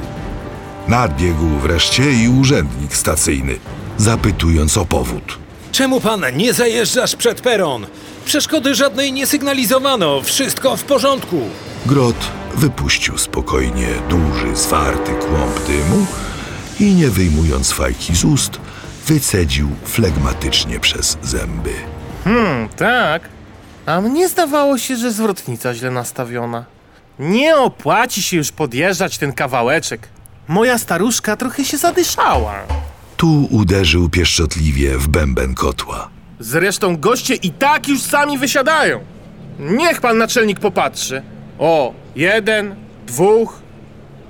Nadbiegł 0.88 1.46
wreszcie 1.62 2.12
i 2.14 2.30
urzędnik 2.30 2.96
stacyjny, 2.96 3.56
zapytując 3.98 4.78
o 4.78 4.86
powód. 4.86 5.38
Czemu 5.72 6.02
pan 6.02 6.24
nie 6.36 6.54
zajeżdżasz 6.54 7.16
przed 7.16 7.42
peron? 7.42 7.86
Przeszkody 8.26 8.76
żadnej 8.76 9.14
nie 9.14 9.28
sygnalizowano, 9.28 10.22
wszystko 10.22 10.78
w 10.78 10.84
porządku. 10.84 11.42
Grot 11.86 12.32
wypuścił 12.56 13.18
spokojnie 13.18 13.88
duży, 14.10 14.56
zwarty 14.56 15.12
kłąb 15.12 15.68
dymu 15.68 16.06
i 16.80 16.94
nie 16.96 17.10
wyjmując 17.10 17.72
fajki 17.72 18.16
z 18.16 18.24
ust, 18.24 18.60
wycedził 19.08 19.70
flegmatycznie 19.86 20.80
przez 20.80 21.18
zęby. 21.24 21.93
Hmm, 22.24 22.70
tak. 22.70 23.22
A 23.86 24.02
mnie 24.02 24.30
zdawało 24.30 24.78
się, 24.78 24.96
że 24.96 25.12
zwrotnica 25.12 25.74
źle 25.74 25.92
nastawiona. 25.92 26.66
Nie 27.20 27.58
opłaci 27.58 28.24
się 28.24 28.38
już 28.38 28.52
podjeżdżać 28.52 29.18
ten 29.18 29.34
kawałeczek. 29.34 30.10
Moja 30.48 30.78
staruszka 30.78 31.36
trochę 31.36 31.66
się 31.66 31.78
zadyszała. 31.78 32.54
Tu 33.18 33.48
uderzył 33.52 34.10
pieszczotliwie 34.10 34.98
w 34.98 35.08
bęben 35.08 35.54
kotła. 35.56 36.10
Zresztą 36.40 36.98
goście 36.98 37.36
i 37.36 37.52
tak 37.52 37.88
już 37.88 38.02
sami 38.02 38.38
wysiadają. 38.38 39.00
Niech 39.60 40.02
pan 40.02 40.18
naczelnik 40.18 40.60
popatrzy. 40.60 41.22
O, 41.60 41.94
jeden, 42.16 42.76
dwóch. 43.08 43.60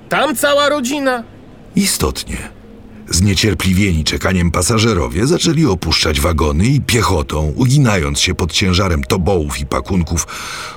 Tam 0.09 0.35
cała 0.35 0.69
rodzina. 0.69 1.23
Istotnie. 1.75 2.37
Zniecierpliwieni 3.13 4.03
czekaniem 4.03 4.51
pasażerowie 4.51 5.27
zaczęli 5.27 5.65
opuszczać 5.65 6.21
wagony 6.21 6.65
i 6.65 6.81
piechotą, 6.81 7.53
uginając 7.55 8.19
się 8.19 8.35
pod 8.35 8.51
ciężarem 8.51 9.03
tobołów 9.03 9.59
i 9.59 9.65
pakunków, 9.65 10.27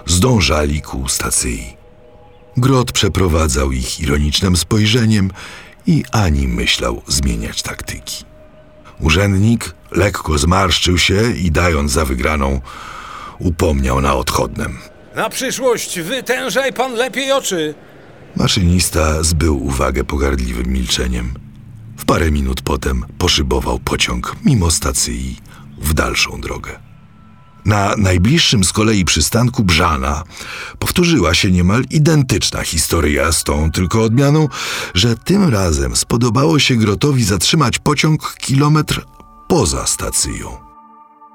zdążali 0.07 0.83
ku 0.83 1.09
stacji. 1.09 1.77
Grot 2.57 2.92
przeprowadzał 2.92 3.72
ich 3.72 4.01
ironicznym 4.01 4.57
spojrzeniem 4.57 5.31
i 5.87 6.05
ani 6.12 6.49
myślał 6.49 7.03
zmieniać 7.07 7.62
taktyki. 7.62 8.25
Urzędnik 9.01 9.75
lekko 9.90 10.38
zmarszczył 10.38 10.99
się 10.99 11.33
i 11.37 11.51
dając 11.51 11.92
za 11.92 12.05
wygraną, 12.05 12.61
upomniał 13.38 14.01
na 14.01 14.14
odchodnem. 14.14 14.79
Na 15.14 15.31
przyszłość 15.31 16.01
wytężaj 16.01 16.72
pan 16.72 16.92
lepiej 16.92 17.33
oczy. 17.33 17.75
Maszynista 18.37 19.22
zbył 19.22 19.66
uwagę 19.66 20.05
pogardliwym 20.05 20.72
milczeniem. 20.72 21.45
W 21.96 22.04
parę 22.04 22.30
minut 22.30 22.62
potem 22.62 23.04
poszybował 23.18 23.78
pociąg 23.78 24.37
mimo 24.44 24.70
stacji 24.70 25.40
w 25.78 25.94
dalszą 25.94 26.40
drogę. 26.40 26.87
Na 27.64 27.96
najbliższym 27.96 28.64
z 28.64 28.72
kolei 28.72 29.04
przystanku 29.04 29.64
Brzana 29.64 30.24
powtórzyła 30.78 31.35
się 31.35 31.50
niemal 31.50 31.85
identyczna 31.90 32.62
historia 32.62 33.32
z 33.32 33.44
tą 33.44 33.70
tylko 33.70 34.02
odmianą, 34.02 34.48
że 34.94 35.16
tym 35.16 35.48
razem 35.48 35.96
spodobało 35.96 36.59
się 36.59 36.76
Grotowi 36.76 37.24
zatrzymać 37.24 37.78
pociąg 37.78 38.35
kilometr 38.38 39.04
poza 39.48 39.87
stacją. 39.87 40.56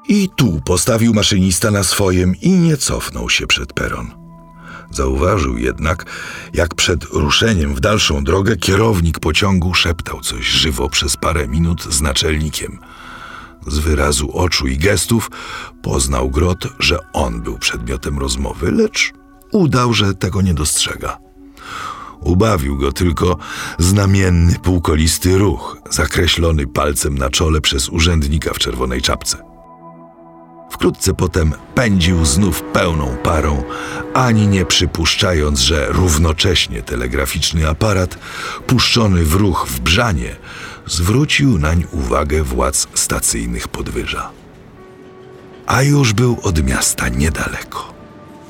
I 0.08 0.30
tu 0.36 0.62
postawił 0.65 1.13
maszynista 1.13 1.71
na 1.71 1.84
swojem 1.84 2.36
i 2.36 2.50
nie 2.50 2.78
cofnął 2.78 3.30
się 3.30 3.47
przed 3.47 3.74
peron. 3.74 4.21
Zauważył 4.92 5.58
jednak, 5.58 6.06
jak 6.54 6.76
przed 6.76 7.04
ruszeniem 7.04 7.76
w 7.76 7.80
dalszą 7.80 8.24
drogę 8.24 8.58
kierownik 8.58 9.20
pociągu 9.20 9.74
szeptał 9.74 10.22
coś 10.22 10.46
żywo 10.46 10.90
przez 10.90 11.18
parę 11.18 11.48
minut 11.48 11.84
z 11.84 12.02
naczelnikiem. 12.02 12.80
Z 13.68 13.78
wyrazu 13.80 14.38
oczu 14.38 14.68
i 14.68 14.78
gestów 14.78 15.32
poznał 15.82 16.30
Grot, 16.30 16.68
że 16.80 16.98
on 17.14 17.42
był 17.42 17.58
przedmiotem 17.58 18.20
rozmowy, 18.20 18.72
lecz 18.72 19.14
udał, 19.52 19.94
że 19.94 20.14
tego 20.14 20.42
nie 20.42 20.54
dostrzega. 20.54 21.18
Ubawił 22.20 22.78
go 22.78 22.92
tylko 22.92 23.38
znamienny 23.80 24.60
półkolisty 24.60 25.38
ruch, 25.38 25.78
zakreślony 25.90 26.68
palcem 26.68 27.18
na 27.18 27.30
czole 27.30 27.62
przez 27.62 27.90
urzędnika 27.90 28.54
w 28.54 28.60
czerwonej 28.60 29.02
czapce. 29.02 29.51
Wkrótce 30.72 31.14
potem 31.14 31.54
pędził 31.76 32.26
znów 32.26 32.62
pełną 32.62 33.18
parą, 33.24 33.64
ani 34.14 34.48
nie 34.48 34.66
przypuszczając, 34.66 35.60
że 35.60 35.86
równocześnie 35.90 36.82
telegraficzny 36.82 37.70
aparat, 37.70 38.18
puszczony 38.68 39.26
w 39.26 39.34
ruch 39.34 39.68
w 39.70 39.80
Brzanie, 39.80 40.36
zwrócił 40.88 41.60
nań 41.60 41.84
uwagę 41.92 42.44
władz 42.44 42.88
stacyjnych 42.94 43.68
podwyża. 43.68 44.30
A 45.68 45.82
już 45.82 46.14
był 46.14 46.38
od 46.44 46.64
miasta 46.64 47.10
niedaleko. 47.10 47.94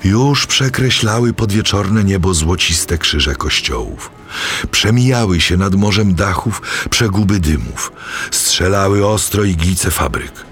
Już 0.03 0.47
przekreślały 0.47 1.33
podwieczorne 1.33 2.03
niebo 2.03 2.33
złociste 2.33 2.97
krzyże 2.97 3.35
kościołów. 3.35 4.11
Przemijały 4.71 5.41
się 5.41 5.57
nad 5.57 5.75
morzem 5.75 6.15
dachów 6.15 6.61
przeguby 6.89 7.39
dymów. 7.39 7.91
Strzelały 8.31 9.07
ostro 9.07 9.43
iglice 9.43 9.91
fabryk. 9.91 10.50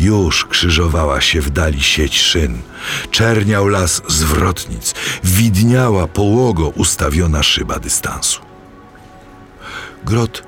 Już 0.00 0.44
krzyżowała 0.44 1.20
się 1.20 1.40
w 1.40 1.50
dali 1.50 1.82
sieć 1.82 2.20
szyn. 2.20 2.58
Czerniał 3.10 3.68
las 3.68 4.02
zwrotnic. 4.08 4.94
Widniała 5.24 6.06
połogo 6.06 6.68
ustawiona 6.68 7.42
szyba 7.42 7.78
dystansu. 7.78 8.40
Grot 10.04 10.42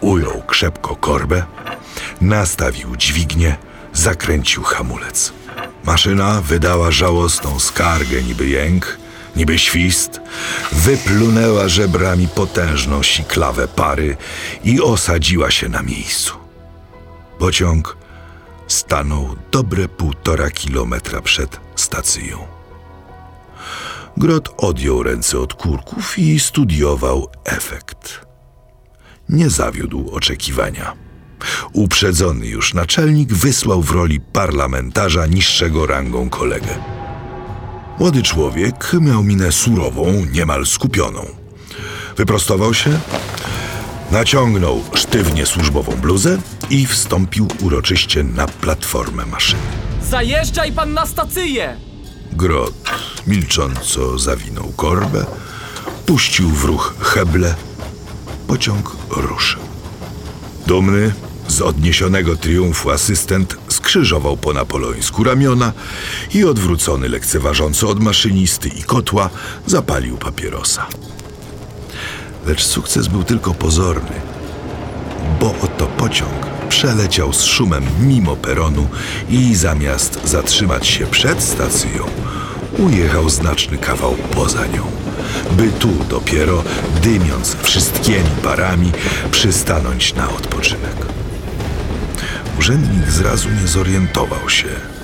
ujął 0.00 0.42
krzepko 0.46 0.96
korbę, 0.96 1.44
nastawił 2.20 2.96
dźwignię, 2.96 3.56
zakręcił 3.92 4.62
hamulec. 4.62 5.32
Maszyna 5.84 6.40
wydała 6.40 6.90
żałosną 6.90 7.60
skargę, 7.60 8.22
niby 8.22 8.48
jęk, 8.48 8.98
niby 9.36 9.58
świst, 9.58 10.20
wyplunęła 10.72 11.68
żebrami 11.68 12.28
potężną 12.28 13.02
siklawę 13.02 13.68
pary 13.68 14.16
i 14.64 14.80
osadziła 14.80 15.50
się 15.50 15.68
na 15.68 15.82
miejscu. 15.82 16.34
Pociąg 17.38 17.96
stanął 18.72 19.36
dobre 19.50 19.88
półtora 19.88 20.50
kilometra 20.50 21.20
przed 21.20 21.60
stacją. 21.76 22.38
Grot 24.16 24.54
odjął 24.56 25.02
ręce 25.02 25.38
od 25.38 25.54
kurków 25.54 26.18
i 26.18 26.40
studiował 26.40 27.28
efekt. 27.44 28.26
Nie 29.28 29.50
zawiódł 29.50 30.10
oczekiwania. 30.10 30.92
Uprzedzony 31.72 32.46
już 32.46 32.74
naczelnik 32.74 33.32
wysłał 33.32 33.82
w 33.82 33.90
roli 33.90 34.20
parlamentarza 34.20 35.26
niższego 35.26 35.86
rangą 35.86 36.30
kolegę. 36.30 36.78
Młody 37.98 38.22
człowiek 38.22 38.92
miał 39.00 39.24
minę 39.24 39.52
surową, 39.52 40.24
niemal 40.32 40.66
skupioną. 40.66 41.26
Wyprostował 42.16 42.74
się, 42.74 43.00
naciągnął 44.10 44.82
sztywnie 44.94 45.46
służbową 45.46 45.92
bluzę 45.92 46.38
i 46.70 46.86
wstąpił 46.86 47.48
uroczyście 47.62 48.24
na 48.24 48.46
platformę 48.46 49.26
maszyny. 49.26 49.62
Zajeżdżaj 50.10 50.72
pan 50.72 50.94
na 50.94 51.06
stację! 51.06 51.76
Grot 52.32 52.90
milcząco 53.26 54.18
zawinął 54.18 54.72
korbę, 54.76 55.26
puścił 56.06 56.50
w 56.50 56.64
ruch 56.64 56.94
heble. 57.00 57.54
Pociąg 58.46 58.96
ruszył. 59.10 59.60
Dumny 60.66 61.12
z 61.48 61.60
odniesionego 61.60 62.36
triumfu 62.36 62.90
asystent 62.90 63.56
skrzyżował 63.68 64.36
po 64.36 64.52
napoleońsku 64.52 65.24
ramiona 65.24 65.72
i 66.34 66.44
odwrócony 66.44 67.08
lekceważąco 67.08 67.88
od 67.88 68.00
maszynisty 68.00 68.68
i 68.68 68.82
kotła 68.82 69.30
zapalił 69.66 70.16
papierosa. 70.16 70.86
Lecz 72.46 72.64
sukces 72.64 73.08
był 73.08 73.24
tylko 73.24 73.54
pozorny, 73.54 74.20
bo 75.40 75.54
oto 75.62 75.86
pociąg 75.86 76.46
przeleciał 76.68 77.32
z 77.32 77.44
szumem 77.44 77.84
mimo 78.00 78.36
peronu 78.36 78.88
i 79.28 79.54
zamiast 79.54 80.20
zatrzymać 80.24 80.86
się 80.86 81.06
przed 81.06 81.42
stacją, 81.42 82.04
ujechał 82.78 83.30
znaczny 83.30 83.78
kawał 83.78 84.14
poza 84.34 84.66
nią, 84.66 84.82
by 85.52 85.68
tu 85.68 85.88
dopiero, 86.08 86.62
dymiąc 87.02 87.56
wszystkimi 87.62 88.30
parami, 88.42 88.92
przystanąć 89.30 90.14
na 90.14 90.30
odpoczynek. 90.30 90.96
Urzędnik 92.58 93.10
zrazu 93.10 93.48
nie 93.62 93.68
zorientował 93.68 94.50
się. 94.50 94.99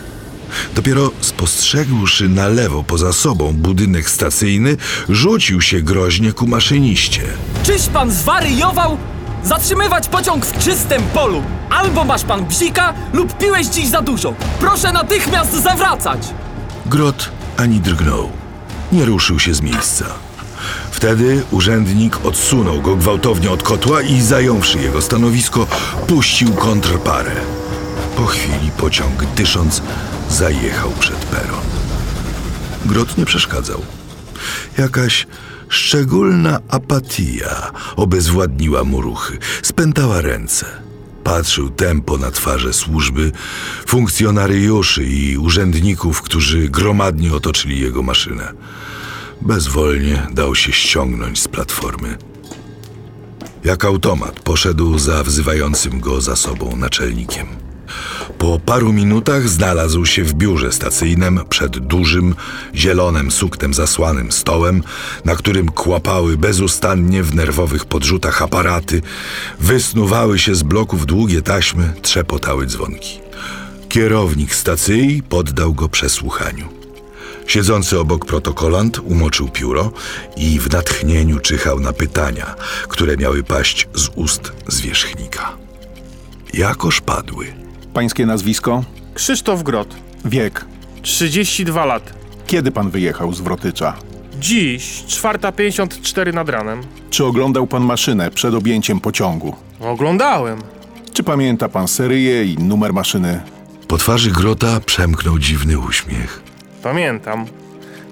Dopiero 0.74 1.10
spostrzegłszy 1.20 2.28
na 2.28 2.48
lewo 2.48 2.84
poza 2.84 3.12
sobą 3.12 3.52
budynek 3.52 4.10
stacyjny, 4.10 4.76
rzucił 5.08 5.60
się 5.60 5.80
groźnie 5.80 6.32
ku 6.32 6.46
maszyniście. 6.46 7.22
Czyś 7.62 7.86
pan 7.86 8.10
zwariował? 8.12 8.98
Zatrzymywać 9.44 10.08
pociąg 10.08 10.46
w 10.46 10.64
czystym 10.64 11.02
polu! 11.02 11.42
Albo 11.70 12.04
masz 12.04 12.24
pan 12.24 12.46
bzika, 12.46 12.94
lub 13.12 13.38
piłeś 13.38 13.66
dziś 13.66 13.88
za 13.88 14.02
dużo! 14.02 14.34
Proszę 14.60 14.92
natychmiast 14.92 15.62
zawracać! 15.62 16.20
Grot 16.86 17.30
ani 17.56 17.80
drgnął. 17.80 18.30
Nie 18.92 19.04
ruszył 19.04 19.38
się 19.38 19.54
z 19.54 19.60
miejsca. 19.60 20.04
Wtedy 20.90 21.42
urzędnik 21.50 22.26
odsunął 22.26 22.80
go 22.80 22.96
gwałtownie 22.96 23.50
od 23.50 23.62
kotła 23.62 24.02
i 24.02 24.20
zająwszy 24.20 24.78
jego 24.78 25.02
stanowisko, 25.02 25.66
puścił 26.06 26.52
kontrparę. 26.52 27.32
Po 28.16 28.26
chwili 28.26 28.70
pociąg, 28.78 29.24
dysząc, 29.36 29.82
zajechał 30.30 30.90
przed 30.90 31.16
peron. 31.16 31.64
Grot 32.86 33.18
nie 33.18 33.24
przeszkadzał. 33.24 33.82
Jakaś 34.78 35.26
szczególna 35.68 36.60
apatia 36.68 37.72
obezwładniła 37.96 38.84
mu 38.84 39.00
ruchy, 39.00 39.38
spętała 39.62 40.20
ręce. 40.20 40.66
Patrzył 41.24 41.70
tempo 41.70 42.18
na 42.18 42.30
twarze 42.30 42.72
służby, 42.72 43.32
funkcjonariuszy 43.86 45.04
i 45.04 45.38
urzędników, 45.38 46.22
którzy 46.22 46.68
gromadnie 46.68 47.34
otoczyli 47.34 47.80
jego 47.80 48.02
maszynę. 48.02 48.52
Bezwolnie 49.40 50.26
dał 50.32 50.54
się 50.54 50.72
ściągnąć 50.72 51.40
z 51.40 51.48
platformy. 51.48 52.18
Jak 53.64 53.84
automat 53.84 54.40
poszedł 54.40 54.98
za 54.98 55.22
wzywającym 55.22 56.00
go 56.00 56.20
za 56.20 56.36
sobą 56.36 56.76
naczelnikiem. 56.76 57.65
Po 58.38 58.58
paru 58.58 58.92
minutach 58.92 59.48
znalazł 59.48 60.06
się 60.06 60.24
w 60.24 60.34
biurze 60.34 60.72
stacyjnym 60.72 61.40
przed 61.48 61.78
dużym, 61.78 62.34
zielonym 62.74 63.30
suknem 63.30 63.74
zasłanym 63.74 64.32
stołem, 64.32 64.82
na 65.24 65.36
którym 65.36 65.68
kłapały 65.68 66.36
bezustannie 66.36 67.22
w 67.22 67.34
nerwowych 67.34 67.84
podrzutach 67.84 68.42
aparaty, 68.42 69.02
wysnuwały 69.60 70.38
się 70.38 70.54
z 70.54 70.62
bloków 70.62 71.06
długie 71.06 71.42
taśmy, 71.42 71.92
trzepotały 72.02 72.66
dzwonki. 72.66 73.20
Kierownik 73.88 74.54
stacji 74.54 75.22
poddał 75.28 75.74
go 75.74 75.88
przesłuchaniu. 75.88 76.68
Siedzący 77.46 77.98
obok 78.00 78.26
protokolant 78.26 78.98
umoczył 78.98 79.48
pióro 79.48 79.92
i 80.36 80.60
w 80.60 80.72
natchnieniu 80.72 81.40
czyhał 81.40 81.80
na 81.80 81.92
pytania, 81.92 82.54
które 82.88 83.16
miały 83.16 83.42
paść 83.42 83.88
z 83.94 84.08
ust 84.14 84.52
zwierzchnika. 84.68 85.56
Jakoż 86.54 87.00
padły. 87.00 87.65
Pańskie 87.96 88.26
nazwisko? 88.26 88.84
Krzysztof 89.14 89.62
Grot, 89.62 89.96
Wiek. 90.24 90.64
32 91.02 91.84
lat. 91.84 92.14
Kiedy 92.46 92.70
pan 92.70 92.90
wyjechał 92.90 93.32
z 93.34 93.40
Wrotycza? 93.40 93.96
Dziś, 94.40 95.04
4.54 95.08 96.34
nad 96.34 96.48
ranem. 96.48 96.80
Czy 97.10 97.24
oglądał 97.24 97.66
pan 97.66 97.82
maszynę 97.82 98.30
przed 98.30 98.54
objęciem 98.54 99.00
pociągu? 99.00 99.54
Oglądałem. 99.80 100.58
Czy 101.12 101.22
pamięta 101.22 101.68
pan 101.68 101.88
seryję 101.88 102.44
i 102.44 102.58
numer 102.58 102.92
maszyny? 102.92 103.40
Po 103.88 103.98
twarzy 103.98 104.30
Grota 104.30 104.80
przemknął 104.80 105.38
dziwny 105.38 105.78
uśmiech. 105.78 106.42
Pamiętam. 106.82 107.46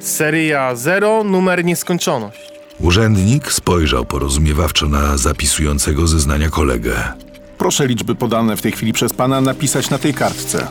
Seria 0.01 0.77
0, 0.77 1.25
numer 1.25 1.65
nieskończoność. 1.65 2.41
Urzędnik 2.81 3.53
spojrzał 3.53 4.05
porozumiewawczo 4.05 4.89
na 4.89 5.17
zapisującego 5.17 6.07
zeznania 6.07 6.51
kolegę. 6.51 6.95
Proszę 7.59 7.87
liczby 7.87 8.15
podane 8.15 8.57
w 8.57 8.63
tej 8.63 8.73
chwili 8.73 8.93
przez 8.93 9.13
pana 9.13 9.41
napisać 9.41 9.91
na 9.91 9.99
tej 9.99 10.15
kartce. 10.15 10.67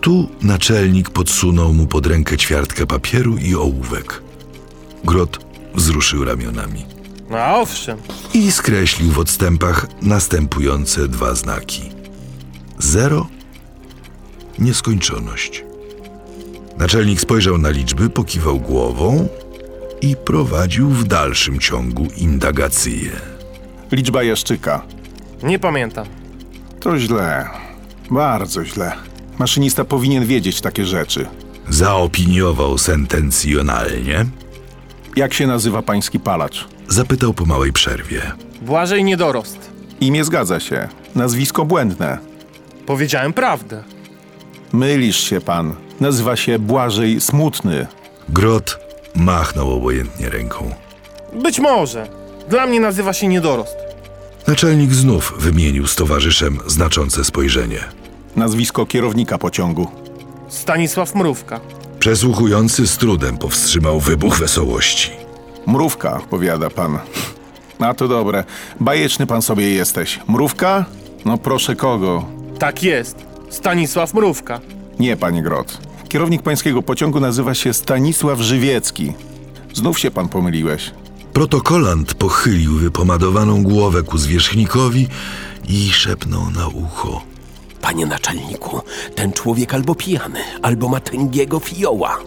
Tu 0.00 0.28
naczelnik 0.42 1.10
podsunął 1.10 1.72
mu 1.74 1.86
pod 1.86 2.06
rękę 2.06 2.36
ćwiartkę 2.36 2.86
papieru 2.86 3.36
i 3.36 3.54
ołówek. 3.54 4.22
Grot 5.04 5.38
wzruszył 5.74 6.24
ramionami 6.24 6.84
No 7.30 7.36
a 7.38 7.54
owszem. 7.54 7.98
i 8.34 8.52
skreślił 8.52 9.12
w 9.12 9.18
odstępach 9.18 9.86
następujące 10.02 11.08
dwa 11.08 11.34
znaki. 11.34 11.82
Zero, 12.78 13.26
nieskończoność. 14.58 15.64
Naczelnik 16.78 17.20
spojrzał 17.20 17.58
na 17.58 17.70
liczby, 17.70 18.10
pokiwał 18.10 18.60
głową 18.60 19.28
i 20.00 20.16
prowadził 20.16 20.88
w 20.90 21.04
dalszym 21.04 21.58
ciągu 21.60 22.06
indagację. 22.16 23.10
Liczba 23.92 24.22
jaszczyka. 24.22 24.82
Nie 25.44 25.58
pamiętam. 25.58 26.06
To 26.80 26.98
źle. 26.98 27.48
Bardzo 28.10 28.64
źle. 28.64 28.92
Maszynista 29.38 29.84
powinien 29.84 30.26
wiedzieć 30.26 30.60
takie 30.60 30.84
rzeczy. 30.84 31.26
Zaopiniował 31.68 32.78
sentencjonalnie. 32.78 34.26
Jak 35.16 35.34
się 35.34 35.46
nazywa 35.46 35.82
pański 35.82 36.20
palacz? 36.20 36.68
Zapytał 36.88 37.34
po 37.34 37.44
małej 37.44 37.72
przerwie. 37.72 38.22
Błażej 38.62 39.04
Niedorost. 39.04 39.70
Imię 40.00 40.24
zgadza 40.24 40.60
się. 40.60 40.88
Nazwisko 41.14 41.64
błędne. 41.64 42.18
Powiedziałem 42.86 43.32
prawdę. 43.32 43.82
Mylisz 44.72 45.16
się 45.20 45.40
pan. 45.40 45.74
Nazywa 46.00 46.36
się 46.36 46.58
Błażej 46.58 47.20
Smutny. 47.20 47.86
Grot 48.28 48.78
machnął 49.14 49.72
obojętnie 49.72 50.30
ręką. 50.30 50.70
Być 51.42 51.58
może. 51.60 52.08
Dla 52.48 52.66
mnie 52.66 52.80
nazywa 52.80 53.12
się 53.12 53.28
Niedorost. 53.28 53.76
Naczelnik 54.46 54.94
znów 54.94 55.34
wymienił 55.38 55.86
z 55.86 55.96
towarzyszem 55.96 56.58
znaczące 56.66 57.24
spojrzenie. 57.24 57.78
Nazwisko 58.36 58.86
kierownika 58.86 59.38
pociągu. 59.38 59.86
Stanisław 60.48 61.14
Mrówka. 61.14 61.60
Przesłuchujący 61.98 62.86
z 62.86 62.96
trudem 62.98 63.38
powstrzymał 63.38 64.00
wybuch 64.00 64.38
wesołości. 64.38 65.10
Mrówka, 65.66 66.20
powiada 66.30 66.70
pan. 66.70 66.98
A 67.78 67.94
to 67.94 68.08
dobre. 68.08 68.44
Bajeczny 68.80 69.26
pan 69.26 69.42
sobie 69.42 69.70
jesteś. 69.70 70.20
Mrówka? 70.28 70.84
No 71.24 71.38
proszę 71.38 71.76
kogo. 71.76 72.24
Tak 72.58 72.82
jest. 72.82 73.16
Stanisław 73.50 74.14
Mrówka. 74.14 74.60
Nie, 74.98 75.16
panie 75.16 75.42
Grot. 75.42 75.78
Kierownik 76.08 76.42
pańskiego 76.42 76.82
pociągu 76.82 77.20
nazywa 77.20 77.54
się 77.54 77.72
Stanisław 77.72 78.40
Żywiecki. 78.40 79.12
Znów 79.74 79.98
się 79.98 80.10
pan 80.10 80.28
pomyliłeś. 80.28 80.90
Protokolant 81.34 82.14
pochylił 82.14 82.78
wypomadowaną 82.78 83.62
głowę 83.62 84.02
ku 84.02 84.18
zwierzchnikowi 84.18 85.08
i 85.68 85.90
szepnął 85.90 86.50
na 86.50 86.68
ucho. 86.68 87.22
Panie 87.80 88.06
naczelniku, 88.06 88.80
ten 89.14 89.32
człowiek 89.32 89.74
albo 89.74 89.94
pijany, 89.94 90.40
albo 90.62 90.88
ma 90.88 91.00
tęgiego 91.00 91.60
fioła. 91.60 92.18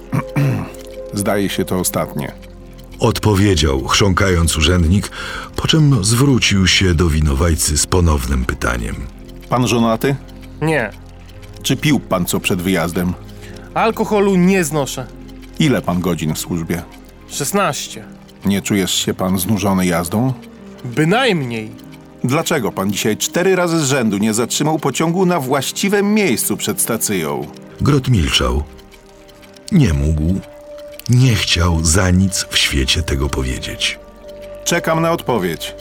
Zdaje 1.14 1.50
się 1.50 1.66
to 1.66 1.80
ostatnie. 1.80 2.32
Odpowiedział, 3.00 3.88
chrząkając 3.88 4.58
urzędnik, 4.58 5.12
po 5.56 5.68
czym 5.68 6.04
zwrócił 6.04 6.68
się 6.68 6.94
do 6.94 7.10
winowajcy 7.10 7.78
z 7.78 7.88
ponownym 7.88 8.46
pytaniem. 8.46 8.96
Pan 9.50 9.68
żonaty? 9.68 10.16
Nie. 10.62 10.92
Czy 11.64 11.78
pił 11.78 12.00
pan 12.00 12.26
co 12.26 12.40
przed 12.40 12.62
wyjazdem? 12.62 13.14
Alkoholu 13.74 14.36
nie 14.36 14.64
znoszę. 14.64 15.08
Ile 15.60 15.82
pan 15.82 16.00
godzin 16.00 16.34
w 16.36 16.40
służbie? 16.40 16.84
16. 17.30 18.17
Nie 18.46 18.62
czujesz 18.62 18.94
się 18.94 19.14
pan 19.14 19.40
znużony 19.40 19.86
jazdą? 19.86 20.34
Bynajmniej. 20.86 21.72
Dlaczego 22.24 22.72
pan 22.72 22.92
dzisiaj 22.92 23.18
cztery 23.18 23.56
razy 23.56 23.80
z 23.80 23.84
rzędu 23.90 24.18
nie 24.18 24.34
zatrzymał 24.34 24.80
pociągu 24.80 25.26
na 25.26 25.40
właściwym 25.40 26.14
miejscu 26.14 26.58
przed 26.58 26.82
stacją? 26.82 27.48
Grot 27.82 28.08
milczał. 28.08 28.64
Nie 29.72 29.94
mógł, 29.94 30.40
nie 31.10 31.36
chciał 31.36 31.86
za 31.86 32.12
nic 32.12 32.46
w 32.50 32.58
świecie 32.58 33.02
tego 33.02 33.30
powiedzieć. 33.30 34.00
Czekam 34.64 35.02
na 35.02 35.12
odpowiedź. 35.12 35.76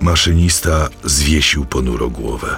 Maszynista 0.00 0.88
zwiesił 1.04 1.64
ponuro 1.64 2.10
głowę. 2.10 2.56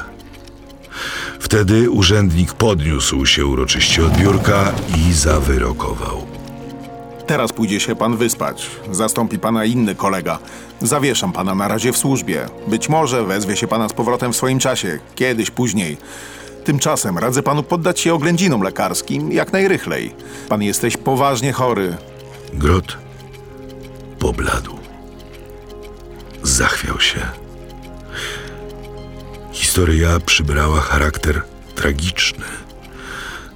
Wtedy 1.41 1.91
urzędnik 1.91 2.53
podniósł 2.53 3.27
się 3.27 3.47
uroczyście 3.47 4.07
od 4.07 4.17
biurka 4.17 4.73
i 4.97 5.12
zawyrokował. 5.12 6.38
Teraz 7.29 7.53
pójdzie 7.53 7.81
się 7.81 7.97
pan 7.97 8.17
wyspać. 8.17 8.71
Zastąpi 8.93 9.38
pana 9.38 9.64
inny 9.64 9.95
kolega. 9.95 10.38
Zawieszam 10.83 11.33
pana 11.33 11.55
na 11.55 11.69
razie 11.69 11.93
w 11.93 11.97
służbie. 11.97 12.49
Być 12.67 12.88
może 12.88 13.25
wezwie 13.25 13.57
się 13.57 13.67
pana 13.67 13.88
z 13.88 13.93
powrotem 13.93 14.33
w 14.33 14.37
swoim 14.37 14.59
czasie, 14.59 14.99
kiedyś 15.14 15.51
później. 15.51 15.97
Tymczasem 16.64 17.19
radzę 17.19 17.43
panu 17.43 17.62
poddać 17.62 18.01
się 18.01 18.14
oględzinom 18.14 18.62
lekarskim 18.62 19.33
jak 19.33 19.53
najrychlej. 19.53 20.14
Pan 20.49 20.62
jesteś 20.62 20.97
poważnie 20.97 21.53
chory. 21.53 21.97
Grot 22.55 22.99
pobladł. 24.19 24.79
Zachwiał 26.43 27.01
się. 27.01 27.21
Historia 29.53 30.21
przybrała 30.27 30.81
charakter 30.81 31.43
tragiczny. 31.75 32.45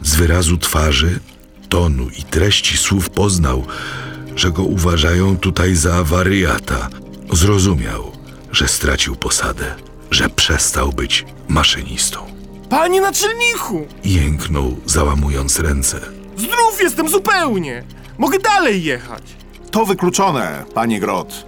Z 0.03 0.15
wyrazu 0.15 0.59
twarzy, 0.59 1.21
tonu 1.73 2.09
i 2.19 2.23
treści 2.23 2.77
słów 2.77 3.11
poznał, 3.11 3.65
że 4.37 4.51
go 4.51 4.63
uważają 4.63 5.37
tutaj 5.37 5.75
za 5.75 6.05
wariata. 6.05 6.89
Zrozumiał, 7.33 8.13
że 8.53 8.69
stracił 8.69 9.17
posadę, 9.17 9.75
że 10.11 10.29
przestał 10.29 10.93
być 10.93 11.27
maszynistą. 11.49 12.19
Panie 12.71 13.01
naczelniku! 13.01 13.87
Jęknął, 14.05 14.77
załamując 14.87 15.59
ręce. 15.59 16.01
Zdrów 16.37 16.81
jestem 16.81 17.09
zupełnie! 17.09 17.85
Mogę 18.19 18.39
dalej 18.39 18.85
jechać. 18.85 19.23
To 19.71 19.87
wykluczone, 19.87 20.65
panie 20.75 21.01
Grot. 21.01 21.47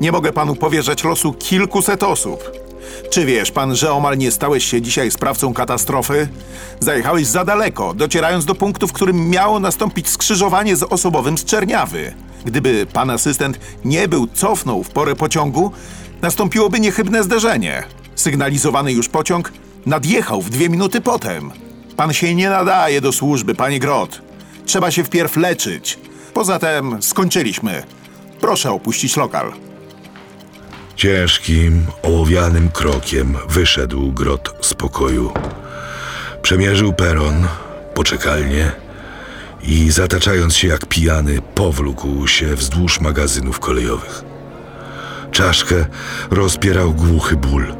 Nie 0.00 0.12
mogę 0.12 0.32
panu 0.32 0.56
powierzać 0.56 1.04
losu 1.04 1.32
kilkuset 1.32 2.02
osób. 2.02 2.61
Czy 3.10 3.26
wiesz 3.26 3.50
pan, 3.50 3.76
że 3.76 3.92
omal 3.92 4.18
nie 4.18 4.30
stałeś 4.30 4.64
się 4.64 4.82
dzisiaj 4.82 5.10
sprawcą 5.10 5.54
katastrofy? 5.54 6.28
Zajechałeś 6.80 7.26
za 7.26 7.44
daleko, 7.44 7.94
docierając 7.94 8.44
do 8.44 8.54
punktu, 8.54 8.88
w 8.88 8.92
którym 8.92 9.30
miało 9.30 9.60
nastąpić 9.60 10.08
skrzyżowanie 10.08 10.76
z 10.76 10.82
osobowym 10.82 11.38
z 11.38 11.44
Czerniawy. 11.44 12.14
Gdyby 12.44 12.86
pan 12.92 13.10
asystent 13.10 13.60
nie 13.84 14.08
był 14.08 14.26
cofnął 14.26 14.82
w 14.82 14.90
porę 14.90 15.16
pociągu, 15.16 15.72
nastąpiłoby 16.22 16.80
niechybne 16.80 17.22
zderzenie. 17.22 17.82
Sygnalizowany 18.14 18.92
już 18.92 19.08
pociąg 19.08 19.52
nadjechał 19.86 20.42
w 20.42 20.50
dwie 20.50 20.68
minuty 20.68 21.00
potem. 21.00 21.50
Pan 21.96 22.12
się 22.12 22.34
nie 22.34 22.50
nadaje 22.50 23.00
do 23.00 23.12
służby, 23.12 23.54
panie 23.54 23.78
Grot. 23.78 24.22
Trzeba 24.66 24.90
się 24.90 25.04
wpierw 25.04 25.36
leczyć. 25.36 25.98
Poza 26.34 26.58
tym 26.58 27.02
skończyliśmy. 27.02 27.82
Proszę 28.40 28.70
opuścić 28.70 29.16
lokal. 29.16 29.52
Ciężkim, 30.96 31.86
ołowianym 32.02 32.70
krokiem 32.70 33.36
wyszedł 33.48 34.12
grot 34.12 34.54
z 34.60 34.74
pokoju. 34.74 35.32
Przemierzył 36.42 36.92
peron, 36.92 37.46
poczekalnie 37.94 38.72
i 39.62 39.90
zataczając 39.90 40.56
się 40.56 40.68
jak 40.68 40.86
pijany, 40.86 41.38
powlókł 41.54 42.26
się 42.26 42.54
wzdłuż 42.56 43.00
magazynów 43.00 43.60
kolejowych. 43.60 44.22
Czaszkę 45.30 45.86
rozpierał 46.30 46.92
głuchy 46.94 47.36
ból. 47.36 47.74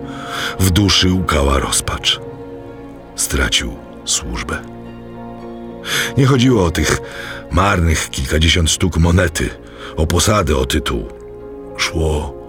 W 0.60 0.70
duszy 0.70 1.12
łkała 1.12 1.58
rozpacz. 1.58 2.20
Stracił 3.16 3.76
służbę. 4.04 4.62
Nie 6.16 6.26
chodziło 6.26 6.64
o 6.64 6.70
tych 6.70 7.00
marnych 7.50 8.10
kilkadziesiąt 8.10 8.70
sztuk 8.70 8.96
monety, 8.96 9.50
o 9.96 10.06
posadę, 10.06 10.56
o 10.56 10.66
tytuł. 10.66 11.08
Szło 11.76 12.41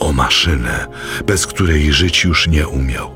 o 0.00 0.12
maszynę, 0.12 0.86
bez 1.26 1.46
której 1.46 1.92
żyć 1.92 2.24
już 2.24 2.48
nie 2.48 2.68
umiał. 2.68 3.10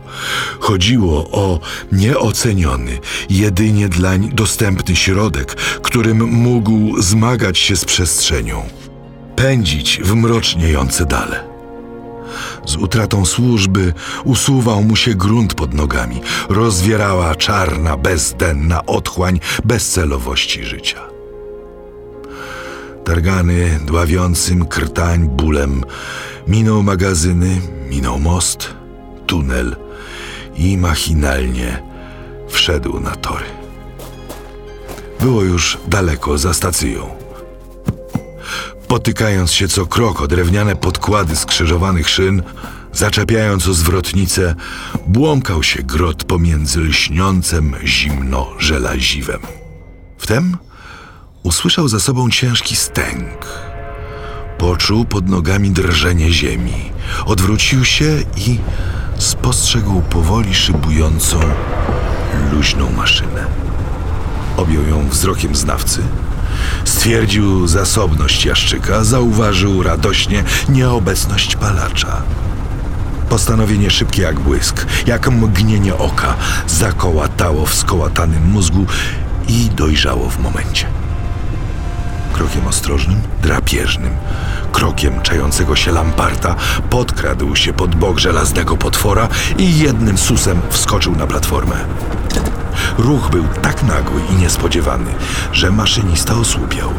Chodziło 0.60 1.30
o 1.30 1.60
nieoceniony, 1.92 2.98
jedynie 3.30 3.88
dlań 3.88 4.30
dostępny 4.32 4.96
środek, 4.96 5.54
którym 5.54 6.24
mógł 6.24 7.02
zmagać 7.02 7.58
się 7.58 7.76
z 7.76 7.84
przestrzenią, 7.84 8.62
pędzić 9.36 10.00
w 10.04 10.14
mroczniejące 10.14 11.06
dale. 11.06 11.54
Z 12.66 12.76
utratą 12.76 13.26
służby 13.26 13.92
usuwał 14.24 14.82
mu 14.82 14.96
się 14.96 15.14
grunt 15.14 15.54
pod 15.54 15.74
nogami, 15.74 16.20
rozwierała 16.48 17.34
czarna, 17.34 17.96
bezdenna 17.96 18.86
otchłań 18.86 19.40
bezcelowości 19.64 20.64
życia. 20.64 21.00
Targany 23.04 23.80
dławiącym 23.86 24.66
krtań 24.66 25.28
bólem 25.28 25.84
minął 26.48 26.82
magazyny, 26.82 27.60
minął 27.90 28.18
most, 28.18 28.74
tunel 29.26 29.76
i 30.56 30.78
machinalnie 30.78 31.82
wszedł 32.48 33.00
na 33.00 33.16
tory. 33.16 33.44
Było 35.20 35.42
już 35.42 35.78
daleko 35.88 36.38
za 36.38 36.54
stacją. 36.54 37.06
Potykając 38.88 39.52
się 39.52 39.68
co 39.68 39.86
krok 39.86 40.20
o 40.20 40.28
drewniane 40.28 40.76
podkłady 40.76 41.36
skrzyżowanych 41.36 42.08
szyn, 42.08 42.42
zaczepiając 42.92 43.68
o 43.68 43.74
zwrotnicę, 43.74 44.54
błąkał 45.06 45.62
się 45.62 45.82
grot 45.82 46.24
pomiędzy 46.24 46.80
lśniącem 46.80 47.74
zimno 47.84 48.46
żelaziwem. 48.58 49.40
Wtem 50.18 50.56
usłyszał 51.42 51.88
za 51.88 52.00
sobą 52.00 52.30
ciężki 52.30 52.76
stęk. 52.76 53.46
Poczuł 54.58 55.04
pod 55.04 55.28
nogami 55.28 55.70
drżenie 55.70 56.32
ziemi. 56.32 56.92
Odwrócił 57.26 57.84
się 57.84 58.18
i 58.36 58.58
spostrzegł 59.18 60.02
powoli 60.02 60.54
szybującą, 60.54 61.40
luźną 62.52 62.92
maszynę. 62.92 63.46
Objął 64.56 64.86
ją 64.86 65.08
wzrokiem 65.08 65.56
znawcy. 65.56 66.02
Stwierdził 66.84 67.66
zasobność 67.66 68.44
jaszczyka, 68.44 69.04
zauważył 69.04 69.82
radośnie 69.82 70.44
nieobecność 70.68 71.56
palacza. 71.56 72.22
Postanowienie 73.28 73.90
szybkie 73.90 74.22
jak 74.22 74.40
błysk, 74.40 74.86
jak 75.06 75.30
mgnienie 75.30 75.94
oka, 75.94 76.34
zakołatało 76.66 77.66
w 77.66 77.74
skołatanym 77.74 78.50
mózgu 78.50 78.86
i 79.48 79.70
dojrzało 79.76 80.30
w 80.30 80.38
momencie. 80.38 81.03
Krokiem 82.34 82.66
ostrożnym, 82.66 83.20
drapieżnym, 83.42 84.16
krokiem 84.72 85.22
czającego 85.22 85.76
się 85.76 85.92
lamparta 85.92 86.56
podkradł 86.90 87.56
się 87.56 87.72
pod 87.72 87.94
bok 87.94 88.18
żelaznego 88.18 88.76
potwora 88.76 89.28
i 89.58 89.78
jednym 89.78 90.18
susem 90.18 90.60
wskoczył 90.70 91.16
na 91.16 91.26
platformę. 91.26 91.76
Ruch 92.98 93.30
był 93.30 93.44
tak 93.62 93.82
nagły 93.82 94.20
i 94.32 94.34
niespodziewany, 94.34 95.14
że 95.52 95.70
maszynista 95.70 96.34
osłupiał. 96.34 96.90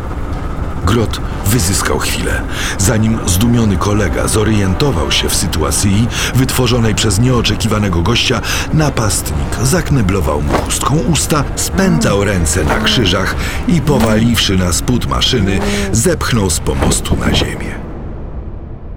Grot 0.86 1.22
wyzyskał 1.46 2.00
chwilę, 2.00 2.42
zanim 2.78 3.20
zdumiony 3.26 3.78
kolega 3.78 4.28
zorientował 4.28 5.12
się 5.12 5.30
w 5.30 5.36
sytuacji 5.36 6.08
wytworzonej 6.36 6.96
przez 6.96 7.20
nieoczekiwanego 7.20 8.02
gościa, 8.02 8.42
napastnik 8.74 9.56
zakneblował 9.64 10.42
mu 10.42 10.54
chustką 10.54 10.96
usta, 10.98 11.44
spętał 11.56 12.24
ręce 12.24 12.64
na 12.64 12.80
krzyżach 12.80 13.36
i 13.68 13.82
powaliwszy 13.82 14.58
na 14.58 14.74
spód 14.74 15.08
maszyny, 15.08 15.60
zepchnął 15.92 16.50
z 16.50 16.60
pomostu 16.60 17.16
na 17.16 17.34
ziemię. 17.34 17.76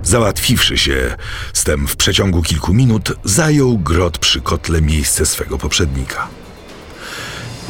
Załatwiwszy 0.02 0.78
się 0.78 1.16
z 1.52 1.64
tem 1.64 1.88
w 1.88 1.96
przeciągu 1.96 2.42
kilku 2.42 2.74
minut, 2.74 3.12
zajął 3.24 3.78
Grot 3.78 4.18
przy 4.18 4.40
kotle 4.40 4.82
miejsce 4.82 5.26
swego 5.26 5.58
poprzednika. 5.58 6.28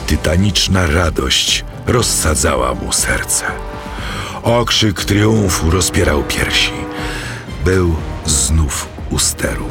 tytaniczna 0.07 0.87
radość 0.87 1.65
rozsadzała 1.87 2.75
mu 2.75 2.93
serce. 2.93 3.45
Okrzyk 4.49 5.05
triumfu 5.05 5.71
rozpierał 5.71 6.23
piersi. 6.23 6.73
Był 7.65 7.95
znów 8.27 8.89
u 9.11 9.19
steru. 9.19 9.65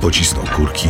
Pocisnął 0.00 0.44
kurki, 0.56 0.88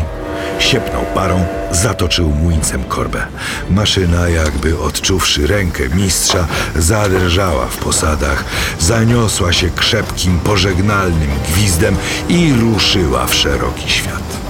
siepnął 0.59 1.05
parą, 1.15 1.45
zatoczył 1.71 2.29
młyńcem 2.29 2.85
korbę. 2.85 3.27
Maszyna, 3.71 4.29
jakby 4.29 4.79
odczuwszy 4.79 5.47
rękę 5.47 5.89
mistrza, 5.89 6.47
zadrżała 6.77 7.67
w 7.67 7.77
posadach, 7.77 8.45
zaniosła 8.79 9.53
się 9.53 9.71
krzepkim, 9.71 10.39
pożegnalnym 10.39 11.31
gwizdem 11.49 11.97
i 12.29 12.53
ruszyła 12.53 13.27
w 13.27 13.35
szeroki 13.35 13.91
świat. 13.91 14.41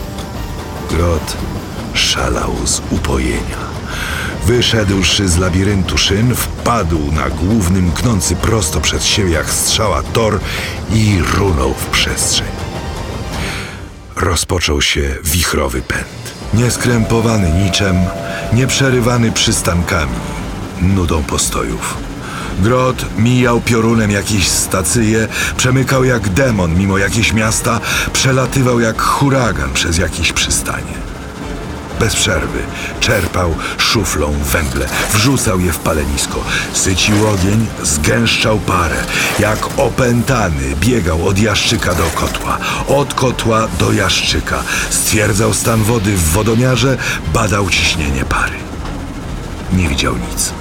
Grot 0.91 1.37
szalał 1.95 2.57
z 2.65 2.83
upojenia. 2.91 3.72
Wyszedłszy 4.47 5.29
z 5.29 5.39
labiryntu 5.39 5.99
szyn, 5.99 6.35
wpadł 6.35 7.13
na 7.13 7.31
główny, 7.31 7.83
mknący 7.83 8.37
prosto 8.37 8.81
przed 8.81 9.05
siebie 9.05 9.31
jak 9.31 9.51
strzała 9.51 10.03
tor 10.03 10.41
i 10.93 11.19
runął 11.35 11.75
w 11.75 11.87
przestrzeń. 11.87 12.49
Rozpoczął 14.17 14.83
się 14.83 15.17
wichrowy 15.25 15.83
pęd. 15.83 16.35
Nieskrępowany 16.55 17.65
niczem, 17.65 17.97
nieprzerywany 18.53 19.33
przystankami, 19.33 20.17
nudą 20.81 21.23
postojów. 21.23 21.97
Grot 22.59 23.05
mijał 23.19 23.61
piorunem 23.61 24.11
jakieś 24.11 24.49
stacyje, 24.49 25.29
przemykał 25.57 26.05
jak 26.05 26.29
demon 26.29 26.79
mimo 26.79 26.99
jakieś 26.99 27.33
miasta, 27.33 27.81
przelatywał 28.13 28.81
jak 28.81 29.03
huragan 29.03 29.73
przez 29.73 29.99
jakieś 29.99 30.33
przystanie 30.33 31.12
bez 32.03 32.17
przerwy. 32.17 32.59
Czerpał 33.01 33.55
szuflą 33.79 34.33
węgle, 34.33 34.87
wrzucał 35.13 35.61
je 35.61 35.73
w 35.73 35.79
palenisko. 35.79 36.45
Sycił 36.73 37.29
ogień, 37.29 37.67
zgęszczał 37.83 38.59
parę. 38.59 38.97
Jak 39.39 39.59
opętany 39.77 40.77
biegał 40.81 41.29
od 41.29 41.39
jaszczyka 41.39 41.95
do 41.95 42.05
kotła, 42.15 42.59
od 42.89 43.15
kotła 43.15 43.69
do 43.79 43.93
jaszczyka. 43.93 44.63
Stwierdzał 44.91 45.55
stan 45.55 45.83
wody 45.83 46.17
w 46.17 46.23
wodomiarze, 46.23 46.97
badał 47.35 47.71
ciśnienie 47.71 48.25
pary. 48.25 48.57
Nie 49.73 49.89
widział 49.89 50.15
nic. 50.17 50.53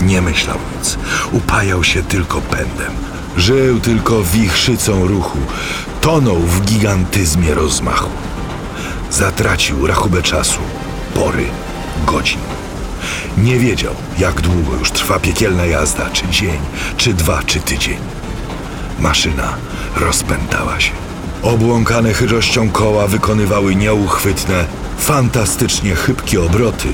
Nie 0.00 0.22
myślał 0.22 0.58
nic. 0.78 0.98
Upajał 1.32 1.84
się 1.84 2.02
tylko 2.02 2.40
pędem. 2.40 2.92
Żył 3.36 3.80
tylko 3.80 4.22
wichrzycą 4.22 5.06
ruchu. 5.06 5.38
Tonął 6.00 6.36
w 6.36 6.64
gigantyzmie 6.64 7.54
rozmachu. 7.54 8.10
Zatracił 9.10 9.86
rachubę 9.86 10.22
czasu, 10.22 10.60
pory, 11.14 11.44
godzin. 12.06 12.40
Nie 13.38 13.58
wiedział, 13.58 13.94
jak 14.18 14.40
długo 14.40 14.76
już 14.78 14.90
trwa 14.90 15.18
piekielna 15.18 15.66
jazda, 15.66 16.10
czy 16.10 16.28
dzień, 16.28 16.58
czy 16.96 17.14
dwa, 17.14 17.42
czy 17.42 17.60
tydzień. 17.60 17.98
Maszyna 18.98 19.56
rozpętała 19.96 20.80
się. 20.80 20.92
Obłąkane 21.42 22.14
chyrością 22.14 22.70
koła 22.70 23.06
wykonywały 23.06 23.74
nieuchwytne, 23.74 24.64
fantastycznie 24.98 25.94
chybkie 25.94 26.42
obroty. 26.42 26.88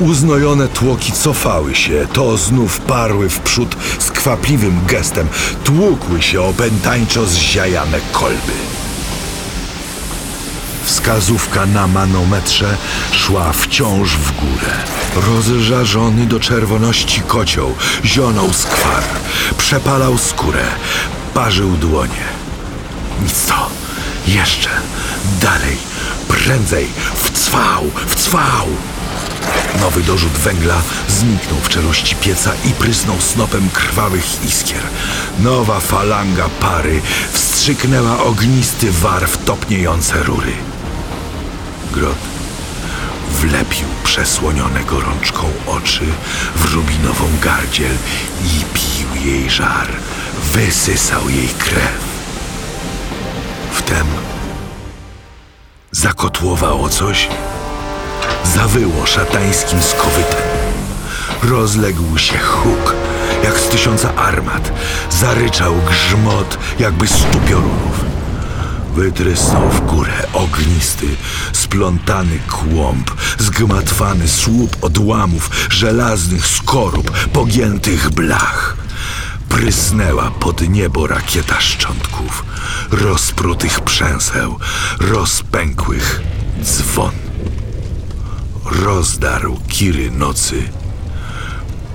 Uznojone 0.00 0.68
tłoki 0.68 1.12
cofały 1.12 1.74
się, 1.74 2.06
to 2.12 2.36
znów 2.36 2.80
parły 2.80 3.28
w 3.28 3.40
przód 3.40 3.76
z 3.98 4.10
kwapliwym 4.10 4.80
gestem, 4.86 5.28
tłukły 5.64 6.22
się 6.22 6.42
opętańczo 6.42 7.26
zziajane 7.26 7.98
kolby. 8.12 8.52
Wskazówka 11.08 11.66
na 11.66 11.86
manometrze 11.86 12.76
szła 13.12 13.52
wciąż 13.52 14.10
w 14.10 14.32
górę. 14.40 14.72
Rozżarzony 15.26 16.26
do 16.26 16.40
czerwoności 16.40 17.20
kocioł 17.20 17.74
zionął 18.04 18.52
skwar, 18.52 19.02
przepalał 19.58 20.18
skórę, 20.18 20.64
parzył 21.34 21.70
dłonie. 21.70 22.24
Nic 23.22 23.46
to. 23.46 23.70
Jeszcze. 24.26 24.68
Dalej. 25.40 25.76
Prędzej. 26.28 26.86
W 27.14 27.30
cwał. 27.30 27.90
W 28.06 28.14
cwał. 28.14 28.66
Nowy 29.80 30.02
dorzut 30.02 30.32
węgla 30.32 30.82
zniknął 31.08 31.60
w 31.62 31.68
czeluści 31.68 32.16
pieca 32.16 32.52
i 32.64 32.72
prysnął 32.72 33.20
snopem 33.20 33.68
krwawych 33.70 34.44
iskier. 34.44 34.82
Nowa 35.38 35.80
falanga 35.80 36.48
pary 36.60 37.00
wstrzyknęła 37.32 38.24
ognisty 38.24 38.92
war 38.92 39.28
w 39.28 39.44
topniejące 39.44 40.22
rury. 40.22 40.52
Grot 41.92 42.18
wlepił 43.30 43.86
przesłonione 44.04 44.84
gorączką 44.84 45.46
oczy 45.66 46.04
w 46.56 46.74
rubinową 46.74 47.24
gardziel 47.42 47.96
i 48.44 48.64
pił 48.74 49.24
jej 49.24 49.50
żar. 49.50 49.88
Wysysał 50.52 51.28
jej 51.28 51.48
krew. 51.48 52.00
Wtem 53.72 54.06
zakotłowało 55.90 56.88
coś, 56.88 57.28
zawyło 58.44 59.06
szatańskim 59.06 59.82
skowytem. 59.82 60.42
Rozległ 61.42 62.18
się 62.18 62.38
huk, 62.38 62.94
jak 63.44 63.58
z 63.58 63.68
tysiąca 63.68 64.14
armat. 64.14 64.72
Zaryczał 65.10 65.74
grzmot, 65.90 66.58
jakby 66.78 67.08
stu 67.08 67.38
piorunów. 67.48 67.97
Wytrysnął 68.94 69.70
w 69.70 69.86
górę 69.86 70.26
ognisty, 70.32 71.06
splątany 71.52 72.38
kłąb, 72.48 73.10
zgmatwany 73.38 74.28
słup 74.28 74.76
odłamów, 74.80 75.50
żelaznych 75.70 76.46
skorup, 76.46 77.10
pogiętych 77.10 78.10
blach. 78.10 78.76
Prysnęła 79.48 80.30
pod 80.30 80.68
niebo 80.68 81.06
rakieta 81.06 81.60
szczątków, 81.60 82.44
rozprutych 82.90 83.80
przęseł, 83.80 84.58
rozpękłych 85.00 86.22
dzwon. 86.62 87.12
Rozdarł 88.64 89.60
kiry 89.68 90.10
nocy 90.10 90.62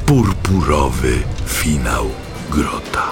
purpurowy 0.06 1.24
finał 1.48 2.10
grota. 2.50 3.12